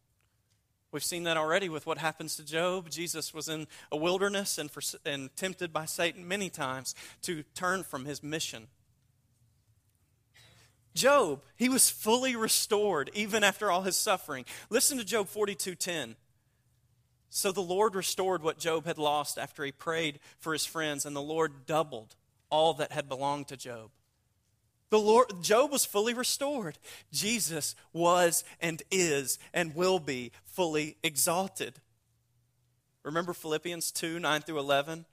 We've 0.93 1.03
seen 1.03 1.23
that 1.25 1.39
already 1.39 1.71
with 1.71 1.87
what 1.87 1.99
happens 1.99 2.37
to 2.37 2.45
Job. 2.45 2.91
Jesus 2.91 3.33
was 3.33 3.49
in 3.49 3.67
a 3.91 3.97
wilderness 3.97 4.59
and, 4.59 4.71
for, 4.71 4.83
and 5.07 5.35
tempted 5.37 5.73
by 5.73 5.87
Satan 5.87 6.29
many 6.29 6.51
times 6.51 6.95
to 7.23 7.45
turn 7.55 7.83
from 7.83 8.05
his 8.05 8.23
mission. 8.23 8.69
Job, 10.95 11.43
he 11.57 11.71
was 11.71 11.89
fully 11.89 12.37
restored 12.37 13.11
even 13.15 13.43
after 13.43 13.71
all 13.71 13.83
his 13.83 13.97
suffering. 13.97 14.45
Listen 14.69 14.99
to 14.99 15.05
Job 15.05 15.29
42:10. 15.29 16.17
So 17.31 17.51
the 17.51 17.63
Lord 17.63 17.95
restored 17.95 18.43
what 18.43 18.59
Job 18.59 18.85
had 18.85 18.99
lost 18.99 19.39
after 19.39 19.65
he 19.65 19.73
prayed 19.73 20.21
for 20.39 20.53
his 20.53 20.67
friends, 20.67 21.07
and 21.07 21.17
the 21.17 21.23
Lord 21.23 21.65
doubled 21.65 22.15
all 22.51 22.75
that 22.75 22.93
had 22.93 23.09
belonged 23.09 23.49
to 23.49 23.57
Job. 23.57 23.91
The 24.93 24.99
Lord, 24.99 25.41
Job 25.41 25.73
was 25.73 25.87
fully 25.87 26.13
restored. 26.13 26.77
Jesus 27.11 27.75
was 27.95 28.45
and 28.61 28.83
is 28.91 29.39
and 29.55 29.75
will 29.75 29.99
be 29.99 30.33
fully 30.45 30.99
exalted. 31.03 31.81
Remember 33.03 33.33
Philippians 33.33 33.91
2 33.91 34.19
9 34.19 34.43
through 34.43 34.59
11? 34.59 35.07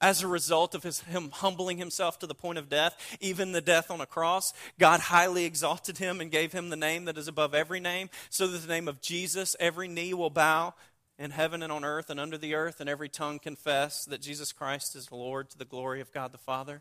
As 0.00 0.22
a 0.22 0.26
result 0.26 0.74
of 0.74 0.82
his, 0.82 1.00
him 1.00 1.30
humbling 1.30 1.76
himself 1.76 2.18
to 2.20 2.26
the 2.26 2.34
point 2.34 2.56
of 2.56 2.70
death, 2.70 3.18
even 3.20 3.52
the 3.52 3.60
death 3.60 3.90
on 3.90 4.00
a 4.00 4.06
cross, 4.06 4.54
God 4.78 5.00
highly 5.00 5.44
exalted 5.44 5.98
him 5.98 6.22
and 6.22 6.30
gave 6.30 6.52
him 6.52 6.70
the 6.70 6.74
name 6.74 7.04
that 7.04 7.18
is 7.18 7.28
above 7.28 7.54
every 7.54 7.80
name, 7.80 8.08
so 8.30 8.46
that 8.46 8.62
the 8.62 8.66
name 8.66 8.88
of 8.88 9.02
Jesus, 9.02 9.54
every 9.60 9.88
knee 9.88 10.14
will 10.14 10.30
bow 10.30 10.72
in 11.18 11.32
heaven 11.32 11.62
and 11.62 11.70
on 11.70 11.84
earth 11.84 12.08
and 12.08 12.18
under 12.18 12.38
the 12.38 12.54
earth, 12.54 12.80
and 12.80 12.88
every 12.88 13.10
tongue 13.10 13.40
confess 13.40 14.06
that 14.06 14.22
Jesus 14.22 14.54
Christ 14.54 14.96
is 14.96 15.12
Lord 15.12 15.50
to 15.50 15.58
the 15.58 15.66
glory 15.66 16.00
of 16.00 16.12
God 16.12 16.32
the 16.32 16.38
Father 16.38 16.80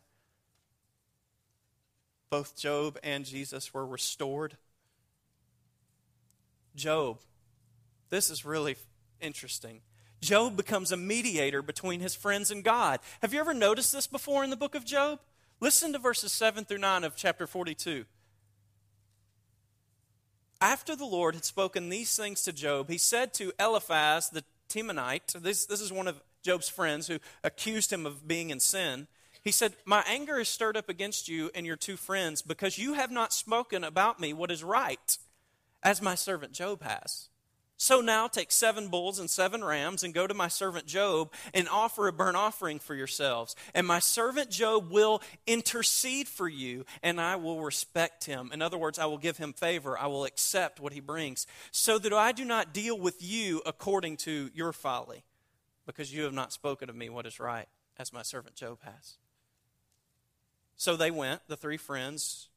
both 2.29 2.57
Job 2.57 2.97
and 3.03 3.25
Jesus 3.25 3.73
were 3.73 3.85
restored. 3.85 4.57
Job, 6.75 7.19
this 8.09 8.29
is 8.29 8.45
really 8.45 8.75
interesting. 9.21 9.81
Job 10.21 10.57
becomes 10.57 10.91
a 10.91 10.97
mediator 10.97 11.61
between 11.61 11.99
his 11.99 12.15
friends 12.15 12.51
and 12.51 12.63
God. 12.63 12.99
Have 13.21 13.33
you 13.33 13.39
ever 13.39 13.53
noticed 13.53 13.93
this 13.93 14.07
before 14.07 14.43
in 14.43 14.49
the 14.49 14.55
book 14.55 14.75
of 14.75 14.85
Job? 14.85 15.19
Listen 15.59 15.93
to 15.93 15.99
verses 15.99 16.31
7 16.31 16.65
through 16.65 16.79
9 16.79 17.03
of 17.03 17.15
chapter 17.15 17.47
42. 17.47 18.05
After 20.59 20.95
the 20.95 21.05
Lord 21.05 21.35
had 21.35 21.45
spoken 21.45 21.89
these 21.89 22.15
things 22.15 22.41
to 22.43 22.53
Job, 22.53 22.89
he 22.89 22.97
said 22.97 23.33
to 23.35 23.53
Eliphaz 23.59 24.29
the 24.29 24.43
Temanite, 24.67 25.41
this, 25.41 25.65
this 25.65 25.81
is 25.81 25.93
one 25.93 26.07
of 26.07 26.21
Job's 26.43 26.69
friends 26.69 27.07
who 27.07 27.19
accused 27.43 27.91
him 27.91 28.05
of 28.05 28.27
being 28.27 28.49
in 28.49 28.59
sin. 28.59 29.07
He 29.45 29.51
said, 29.51 29.75
My 29.85 30.03
anger 30.07 30.39
is 30.39 30.49
stirred 30.49 30.75
up 30.75 30.89
against 30.89 31.29
you 31.29 31.51
and 31.53 31.67
your 31.67 31.75
two 31.75 31.97
friends 31.97 32.41
because 32.41 32.79
you 32.79 32.95
have 32.95 33.11
not 33.11 33.31
spoken 33.31 33.83
about 33.83 34.19
me 34.19 34.33
what 34.33 34.51
is 34.51 34.63
right, 34.63 35.17
as 35.83 36.01
my 36.01 36.15
servant 36.15 36.51
Job 36.51 36.81
has. 36.81 37.29
So 37.77 38.01
now 38.01 38.27
take 38.27 38.51
seven 38.51 38.87
bulls 38.87 39.19
and 39.19 39.29
seven 39.29 39.63
rams 39.63 40.03
and 40.03 40.13
go 40.15 40.25
to 40.25 40.33
my 40.33 40.47
servant 40.47 40.87
Job 40.87 41.31
and 41.53 41.69
offer 41.69 42.07
a 42.07 42.13
burnt 42.13 42.37
offering 42.37 42.79
for 42.79 42.95
yourselves. 42.95 43.55
And 43.75 43.85
my 43.85 43.99
servant 43.99 44.49
Job 44.49 44.89
will 44.89 45.21
intercede 45.45 46.27
for 46.27 46.47
you 46.47 46.85
and 47.03 47.21
I 47.21 47.35
will 47.35 47.61
respect 47.61 48.23
him. 48.23 48.49
In 48.51 48.63
other 48.63 48.77
words, 48.77 48.97
I 48.97 49.05
will 49.05 49.17
give 49.17 49.37
him 49.37 49.53
favor. 49.53 49.99
I 49.99 50.07
will 50.07 50.25
accept 50.25 50.79
what 50.79 50.93
he 50.93 51.01
brings 51.01 51.45
so 51.69 51.99
that 51.99 52.13
I 52.13 52.31
do 52.31 52.45
not 52.45 52.73
deal 52.73 52.97
with 52.97 53.21
you 53.21 53.61
according 53.65 54.17
to 54.17 54.49
your 54.55 54.73
folly 54.73 55.23
because 55.85 56.11
you 56.11 56.23
have 56.23 56.33
not 56.33 56.53
spoken 56.53 56.89
of 56.89 56.95
me 56.95 57.09
what 57.09 57.27
is 57.27 57.39
right, 57.41 57.67
as 57.99 58.11
my 58.11 58.23
servant 58.23 58.55
Job 58.55 58.79
has. 58.83 59.17
So 60.77 60.95
they 60.95 61.11
went, 61.11 61.41
the 61.47 61.57
three 61.57 61.77
friends, 61.77 62.49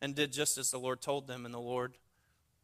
and 0.00 0.14
did 0.14 0.32
just 0.32 0.58
as 0.58 0.70
the 0.70 0.78
Lord 0.78 1.00
told 1.00 1.26
them, 1.26 1.44
and 1.44 1.54
the 1.54 1.60
Lord 1.60 1.94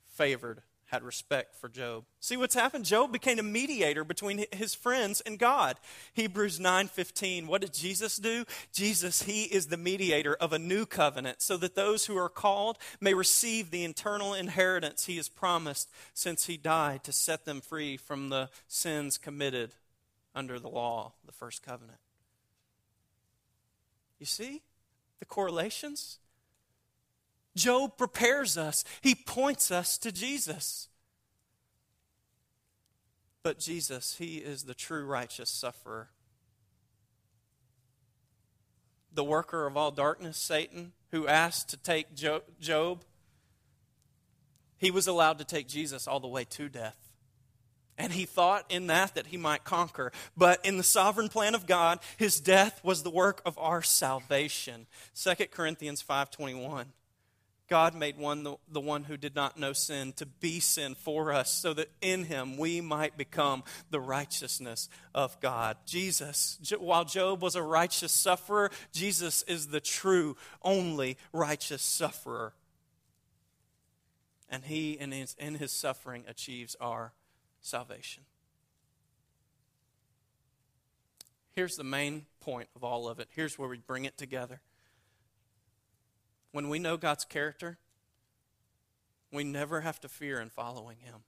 favored, 0.06 0.62
had 0.86 1.02
respect 1.02 1.54
for 1.54 1.68
Job. 1.68 2.04
See 2.18 2.36
what's 2.36 2.54
happened? 2.54 2.86
Job 2.86 3.12
became 3.12 3.38
a 3.38 3.42
mediator 3.42 4.04
between 4.04 4.46
his 4.52 4.74
friends 4.74 5.20
and 5.20 5.38
God. 5.38 5.78
Hebrews 6.14 6.58
9:15. 6.58 7.46
What 7.46 7.60
did 7.60 7.74
Jesus 7.74 8.16
do? 8.16 8.44
Jesus, 8.72 9.22
he 9.22 9.44
is 9.44 9.66
the 9.66 9.76
mediator 9.76 10.34
of 10.34 10.52
a 10.52 10.58
new 10.58 10.86
covenant 10.86 11.42
so 11.42 11.56
that 11.58 11.74
those 11.74 12.06
who 12.06 12.16
are 12.16 12.30
called 12.30 12.78
may 13.00 13.12
receive 13.12 13.70
the 13.70 13.84
eternal 13.84 14.32
inheritance 14.32 15.04
he 15.04 15.16
has 15.16 15.28
promised 15.28 15.90
since 16.14 16.46
he 16.46 16.56
died 16.56 17.04
to 17.04 17.12
set 17.12 17.44
them 17.44 17.60
free 17.60 17.96
from 17.98 18.30
the 18.30 18.48
sins 18.66 19.18
committed 19.18 19.74
under 20.34 20.58
the 20.58 20.70
law, 20.70 21.12
the 21.26 21.32
first 21.32 21.62
covenant. 21.62 21.98
You 24.18 24.26
see? 24.26 24.62
The 25.18 25.24
correlations? 25.26 26.18
Job 27.56 27.96
prepares 27.98 28.56
us, 28.56 28.84
he 29.00 29.14
points 29.14 29.70
us 29.70 29.98
to 29.98 30.12
Jesus. 30.12 30.88
But 33.42 33.58
Jesus, 33.58 34.16
he 34.18 34.38
is 34.38 34.64
the 34.64 34.74
true 34.74 35.04
righteous 35.04 35.50
sufferer. 35.50 36.10
The 39.12 39.24
worker 39.24 39.66
of 39.66 39.76
all 39.76 39.90
darkness, 39.90 40.36
Satan, 40.36 40.92
who 41.10 41.26
asked 41.26 41.70
to 41.70 41.76
take 41.76 42.14
Job, 42.14 43.04
he 44.76 44.90
was 44.90 45.06
allowed 45.06 45.38
to 45.38 45.44
take 45.44 45.66
Jesus 45.66 46.06
all 46.06 46.20
the 46.20 46.28
way 46.28 46.44
to 46.44 46.68
death. 46.68 47.07
And 47.98 48.12
he 48.12 48.24
thought 48.26 48.64
in 48.68 48.86
that 48.86 49.16
that 49.16 49.26
he 49.26 49.36
might 49.36 49.64
conquer. 49.64 50.12
But 50.36 50.64
in 50.64 50.76
the 50.76 50.84
sovereign 50.84 51.28
plan 51.28 51.56
of 51.56 51.66
God, 51.66 51.98
his 52.16 52.38
death 52.38 52.80
was 52.84 53.02
the 53.02 53.10
work 53.10 53.42
of 53.44 53.58
our 53.58 53.82
salvation. 53.82 54.86
2 55.14 55.50
Corinthians 55.50 56.02
5:21. 56.02 56.86
God 57.68 57.94
made 57.94 58.16
one 58.16 58.44
the, 58.44 58.56
the 58.68 58.80
one 58.80 59.04
who 59.04 59.18
did 59.18 59.34
not 59.34 59.58
know 59.58 59.74
sin 59.74 60.14
to 60.14 60.24
be 60.24 60.58
sin 60.58 60.94
for 60.94 61.32
us 61.32 61.52
so 61.52 61.74
that 61.74 61.90
in 62.00 62.24
him 62.24 62.56
we 62.56 62.80
might 62.80 63.18
become 63.18 63.62
the 63.90 64.00
righteousness 64.00 64.88
of 65.14 65.38
God. 65.40 65.76
Jesus, 65.84 66.58
while 66.78 67.04
Job 67.04 67.42
was 67.42 67.56
a 67.56 67.62
righteous 67.62 68.12
sufferer, 68.12 68.70
Jesus 68.92 69.42
is 69.42 69.66
the 69.66 69.80
true 69.80 70.34
only 70.62 71.18
righteous 71.32 71.82
sufferer. 71.82 72.54
And 74.48 74.64
he 74.64 74.92
in 74.92 75.12
his, 75.12 75.36
in 75.38 75.56
his 75.56 75.72
suffering 75.72 76.24
achieves 76.26 76.74
our 76.80 77.12
salvation. 77.60 78.24
Here's 81.52 81.76
the 81.76 81.84
main 81.84 82.26
point 82.40 82.68
of 82.76 82.84
all 82.84 83.08
of 83.08 83.18
it. 83.18 83.28
Here's 83.34 83.58
where 83.58 83.68
we 83.68 83.78
bring 83.78 84.04
it 84.04 84.16
together. 84.16 84.60
When 86.52 86.68
we 86.68 86.78
know 86.78 86.96
God's 86.96 87.24
character, 87.24 87.78
we 89.32 89.44
never 89.44 89.80
have 89.80 90.00
to 90.00 90.08
fear 90.08 90.40
in 90.40 90.50
following 90.50 90.98
Him. 90.98 91.24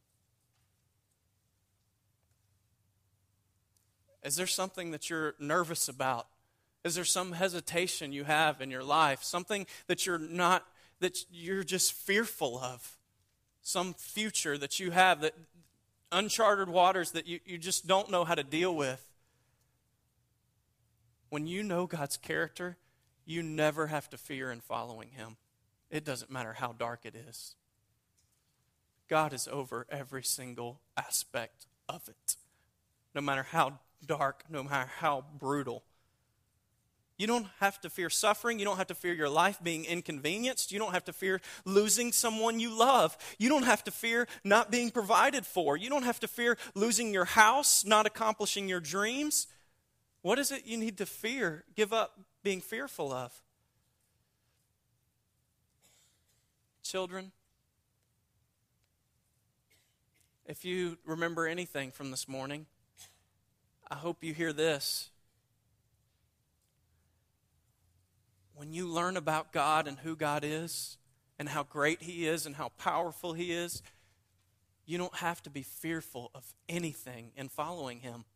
Is 4.23 4.37
there 4.37 4.47
something 4.47 4.91
that 4.91 5.11
you're 5.11 5.35
nervous 5.39 5.89
about? 5.89 6.29
Is 6.85 6.95
there 6.95 7.05
some 7.05 7.33
hesitation 7.33 8.13
you 8.13 8.25
have 8.25 8.61
in 8.61 8.71
your 8.71 8.85
life? 8.85 9.23
Something 9.23 9.67
that 9.87 10.07
you're 10.07 10.19
not, 10.19 10.65
that 11.01 11.25
you're 11.31 11.65
just 11.65 11.93
fearful 11.93 12.59
of? 12.59 12.97
Some 13.63 13.95
future 13.95 14.57
that 14.57 14.81
you 14.81 14.91
have 14.91 15.21
that 15.21 15.35
uncharted 16.13 16.69
waters 16.69 17.13
that 17.13 17.27
you, 17.27 17.41
you 17.45 17.59
just 17.59 17.87
don't 17.87 18.11
know 18.11 18.25
how 18.25 18.35
to 18.35 18.43
deal 18.43 18.75
with. 18.75 19.07
When 21.29 21.47
you 21.47 21.63
know 21.63 21.87
God's 21.87 22.17
character, 22.17 22.77
you 23.25 23.43
never 23.43 23.87
have 23.87 24.11
to 24.11 24.19
fear 24.19 24.51
in 24.51 24.61
following 24.61 25.11
Him. 25.11 25.37
It 25.91 26.05
doesn't 26.05 26.31
matter 26.31 26.55
how 26.55 26.73
dark 26.73 27.01
it 27.05 27.15
is. 27.15 27.55
God 29.09 29.33
is 29.33 29.49
over 29.51 29.87
every 29.91 30.23
single 30.23 30.81
aspect 30.97 31.67
of 31.89 32.09
it. 32.09 32.37
No 33.15 33.21
matter 33.21 33.43
how 33.43 33.81
dark, 34.05 34.45
no 34.49 34.63
matter 34.63 34.91
how 34.99 35.25
brutal. 35.39 35.83
You 37.21 37.27
don't 37.27 37.49
have 37.59 37.79
to 37.83 37.91
fear 37.91 38.09
suffering. 38.09 38.59
You 38.59 38.65
don't 38.65 38.79
have 38.79 38.87
to 38.87 38.95
fear 38.95 39.13
your 39.13 39.29
life 39.29 39.63
being 39.63 39.85
inconvenienced. 39.85 40.73
You 40.73 40.79
don't 40.79 40.95
have 40.95 41.05
to 41.05 41.13
fear 41.13 41.43
losing 41.67 42.13
someone 42.13 42.59
you 42.59 42.71
love. 42.71 43.15
You 43.37 43.51
don't 43.51 43.65
have 43.65 43.85
to 43.85 43.91
fear 43.91 44.27
not 44.43 44.71
being 44.71 44.91
provided 44.91 45.45
for. 45.45 45.77
You 45.77 45.91
don't 45.91 46.05
have 46.05 46.19
to 46.21 46.27
fear 46.27 46.57
losing 46.75 47.13
your 47.13 47.27
house, 47.27 47.85
not 47.85 48.07
accomplishing 48.07 48.71
your 48.71 48.81
dreams. 48.81 49.49
What 50.23 50.39
is 50.39 50.51
it 50.51 50.65
you 50.65 50.79
need 50.79 50.97
to 50.97 51.05
fear? 51.05 51.65
Give 51.77 51.93
up 51.93 52.19
being 52.43 52.63
fearful 52.63 53.13
of. 53.13 53.39
Children, 56.83 57.33
if 60.47 60.65
you 60.65 60.97
remember 61.05 61.47
anything 61.47 61.91
from 61.91 62.11
this 62.11 62.27
morning, 62.27 62.65
I 63.91 63.97
hope 63.97 64.25
you 64.25 64.33
hear 64.33 64.55
this. 64.55 65.10
When 68.61 68.75
you 68.75 68.87
learn 68.87 69.17
about 69.17 69.55
God 69.55 69.89
and 69.89 69.99
who 70.01 70.15
God 70.15 70.45
is 70.45 70.99
and 71.39 71.49
how 71.49 71.63
great 71.63 72.03
He 72.03 72.27
is 72.27 72.45
and 72.45 72.57
how 72.57 72.73
powerful 72.77 73.33
He 73.33 73.53
is, 73.53 73.83
you 74.85 74.99
don't 74.99 75.17
have 75.17 75.43
to 75.45 75.51
be 75.51 75.63
fearful 75.63 76.31
of 76.35 76.45
anything 76.69 77.33
in 77.35 77.49
following 77.49 78.01
Him. 78.01 78.27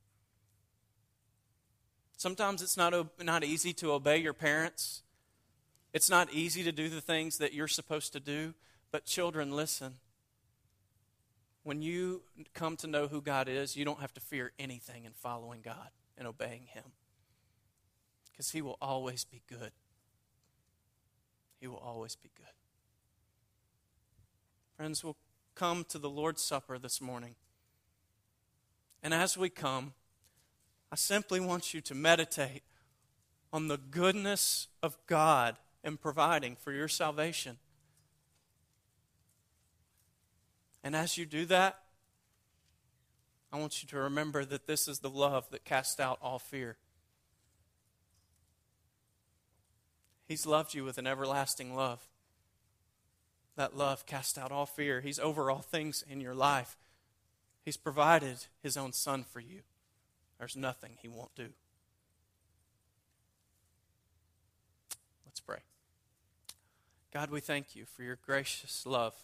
Sometimes 2.17 2.63
it's 2.63 2.79
not, 2.79 2.95
not 3.23 3.45
easy 3.45 3.75
to 3.75 3.93
obey 3.93 4.17
your 4.17 4.33
parents. 4.33 5.03
It's 5.93 6.09
not 6.09 6.33
easy 6.33 6.65
to 6.65 6.73
do 6.73 6.89
the 6.89 7.03
things 7.03 7.37
that 7.37 7.53
you're 7.53 7.69
supposed 7.69 8.15
to 8.15 8.21
do. 8.21 8.55
But, 8.91 9.05
children, 9.05 9.55
listen. 9.55 9.97
When 11.65 11.83
you 11.83 12.23
come 12.55 12.79
to 12.79 12.87
know 12.87 13.09
who 13.09 13.21
God 13.21 13.47
is, 13.47 13.77
you 13.77 13.85
don't 13.85 14.01
have 14.01 14.15
to 14.15 14.23
fear 14.23 14.53
anything 14.59 15.05
in 15.05 15.13
following 15.13 15.61
God 15.61 15.91
and 16.17 16.27
obeying 16.27 16.63
Him. 16.73 16.85
Because 18.33 18.53
He 18.53 18.63
will 18.63 18.79
always 18.81 19.25
be 19.25 19.43
good. 19.47 19.73
He 21.65 21.69
will 21.69 21.79
always 21.79 22.15
be 22.15 22.29
good. 22.37 22.53
Friends, 24.77 25.03
we'll 25.03 25.17
come 25.55 25.87
to 25.89 25.99
the 25.99 26.11
Lord's 26.11 26.43
Supper 26.43 26.79
this 26.79 27.01
morning. 27.01 27.37
And 29.03 29.15
as 29.15 29.39
we 29.39 29.49
come, 29.49 29.95
I 30.93 30.97
simply 30.97 31.41
want 31.41 31.73
you 31.73 31.81
to 31.81 31.95
meditate 31.95 32.65
on 33.51 33.69
the 33.69 33.79
goodness 33.79 34.69
of 34.83 34.99
God 35.07 35.57
in 35.83 35.97
providing 35.97 36.55
for 36.55 36.71
your 36.71 36.87
salvation. 36.87 37.57
And 40.83 40.95
as 40.95 41.17
you 41.17 41.25
do 41.25 41.47
that, 41.47 41.81
I 43.51 43.59
want 43.59 43.83
you 43.83 43.89
to 43.89 43.97
remember 43.97 44.45
that 44.45 44.67
this 44.67 44.87
is 44.87 44.99
the 44.99 45.09
love 45.09 45.49
that 45.49 45.65
casts 45.65 45.99
out 45.99 46.19
all 46.21 46.39
fear. 46.39 46.77
He's 50.27 50.47
loved 50.47 50.75
you 50.75 50.85
with 50.85 50.99
an 50.99 51.07
everlasting 51.07 51.75
love. 51.75 52.09
That 53.57 53.77
love 53.77 54.07
casts 54.07 54.39
out 54.39 54.51
all 54.51 54.67
fear. 54.67 55.01
He's 55.01 55.19
over 55.19 55.51
all 55.51 55.61
things 55.61 56.05
in 56.09 56.21
your 56.21 56.35
life. 56.35 56.77
He's 57.65 57.77
provided 57.77 58.47
His 58.63 58.77
own 58.77 58.93
Son 58.93 59.25
for 59.25 59.41
you. 59.41 59.61
There's 60.39 60.57
nothing 60.57 60.93
He 61.01 61.09
won't 61.09 61.35
do. 61.35 61.49
Let's 65.27 65.41
pray. 65.41 65.61
God, 67.13 67.31
we 67.31 67.41
thank 67.41 67.77
you 67.77 67.85
for 67.85 68.03
your 68.03 68.19
gracious 68.27 68.85
love. 68.87 69.15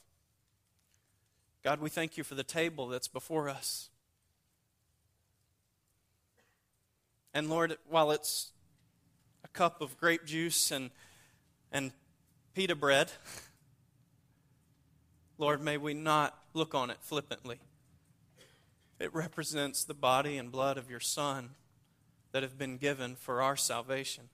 God, 1.62 1.80
we 1.80 1.90
thank 1.90 2.16
you 2.16 2.24
for 2.24 2.34
the 2.34 2.44
table 2.44 2.86
that's 2.86 3.09
before 3.09 3.48
us. 3.48 3.90
And 7.34 7.51
Lord, 7.51 7.76
while 7.88 8.11
it's 8.11 8.51
a 9.45 9.49
cup 9.49 9.80
of 9.80 9.97
grape 9.99 10.24
juice 10.24 10.70
and, 10.70 10.91
and 11.72 11.93
pita 12.55 12.74
bread. 12.74 13.11
Lord, 15.38 15.62
may 15.62 15.76
we 15.76 15.95
not 15.95 16.38
look 16.53 16.74
on 16.74 16.91
it 16.91 16.99
flippantly. 17.01 17.59
It 18.99 19.14
represents 19.14 19.84
the 19.84 19.95
body 19.95 20.36
and 20.36 20.53
blood 20.53 20.76
of 20.76 20.91
your 20.91 21.01
Son 21.01 21.51
that 22.32 22.43
have 22.43 22.59
been 22.59 22.76
given 22.76 23.16
for 23.16 23.41
our 23.41 23.57
salvation, 23.57 24.28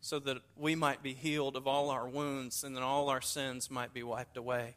so 0.00 0.18
that 0.20 0.38
we 0.56 0.74
might 0.74 1.02
be 1.02 1.12
healed 1.12 1.56
of 1.56 1.66
all 1.66 1.90
our 1.90 2.08
wounds 2.08 2.64
and 2.64 2.74
that 2.76 2.82
all 2.82 3.08
our 3.10 3.20
sins 3.20 3.70
might 3.70 3.92
be 3.92 4.02
wiped 4.02 4.36
away. 4.36 4.76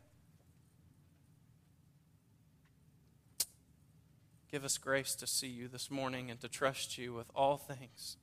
Give 4.52 4.66
us 4.66 4.78
grace 4.78 5.16
to 5.16 5.26
see 5.26 5.48
you 5.48 5.68
this 5.68 5.90
morning 5.90 6.30
and 6.30 6.40
to 6.42 6.48
trust 6.48 6.98
you 6.98 7.14
with 7.14 7.32
all 7.34 7.58
things. 7.58 8.18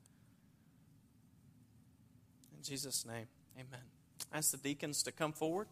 In 2.60 2.64
Jesus' 2.64 3.06
name, 3.06 3.26
amen. 3.56 3.80
I 4.30 4.36
ask 4.36 4.50
the 4.50 4.58
deacons 4.58 5.02
to 5.04 5.12
come 5.12 5.32
forward. 5.32 5.66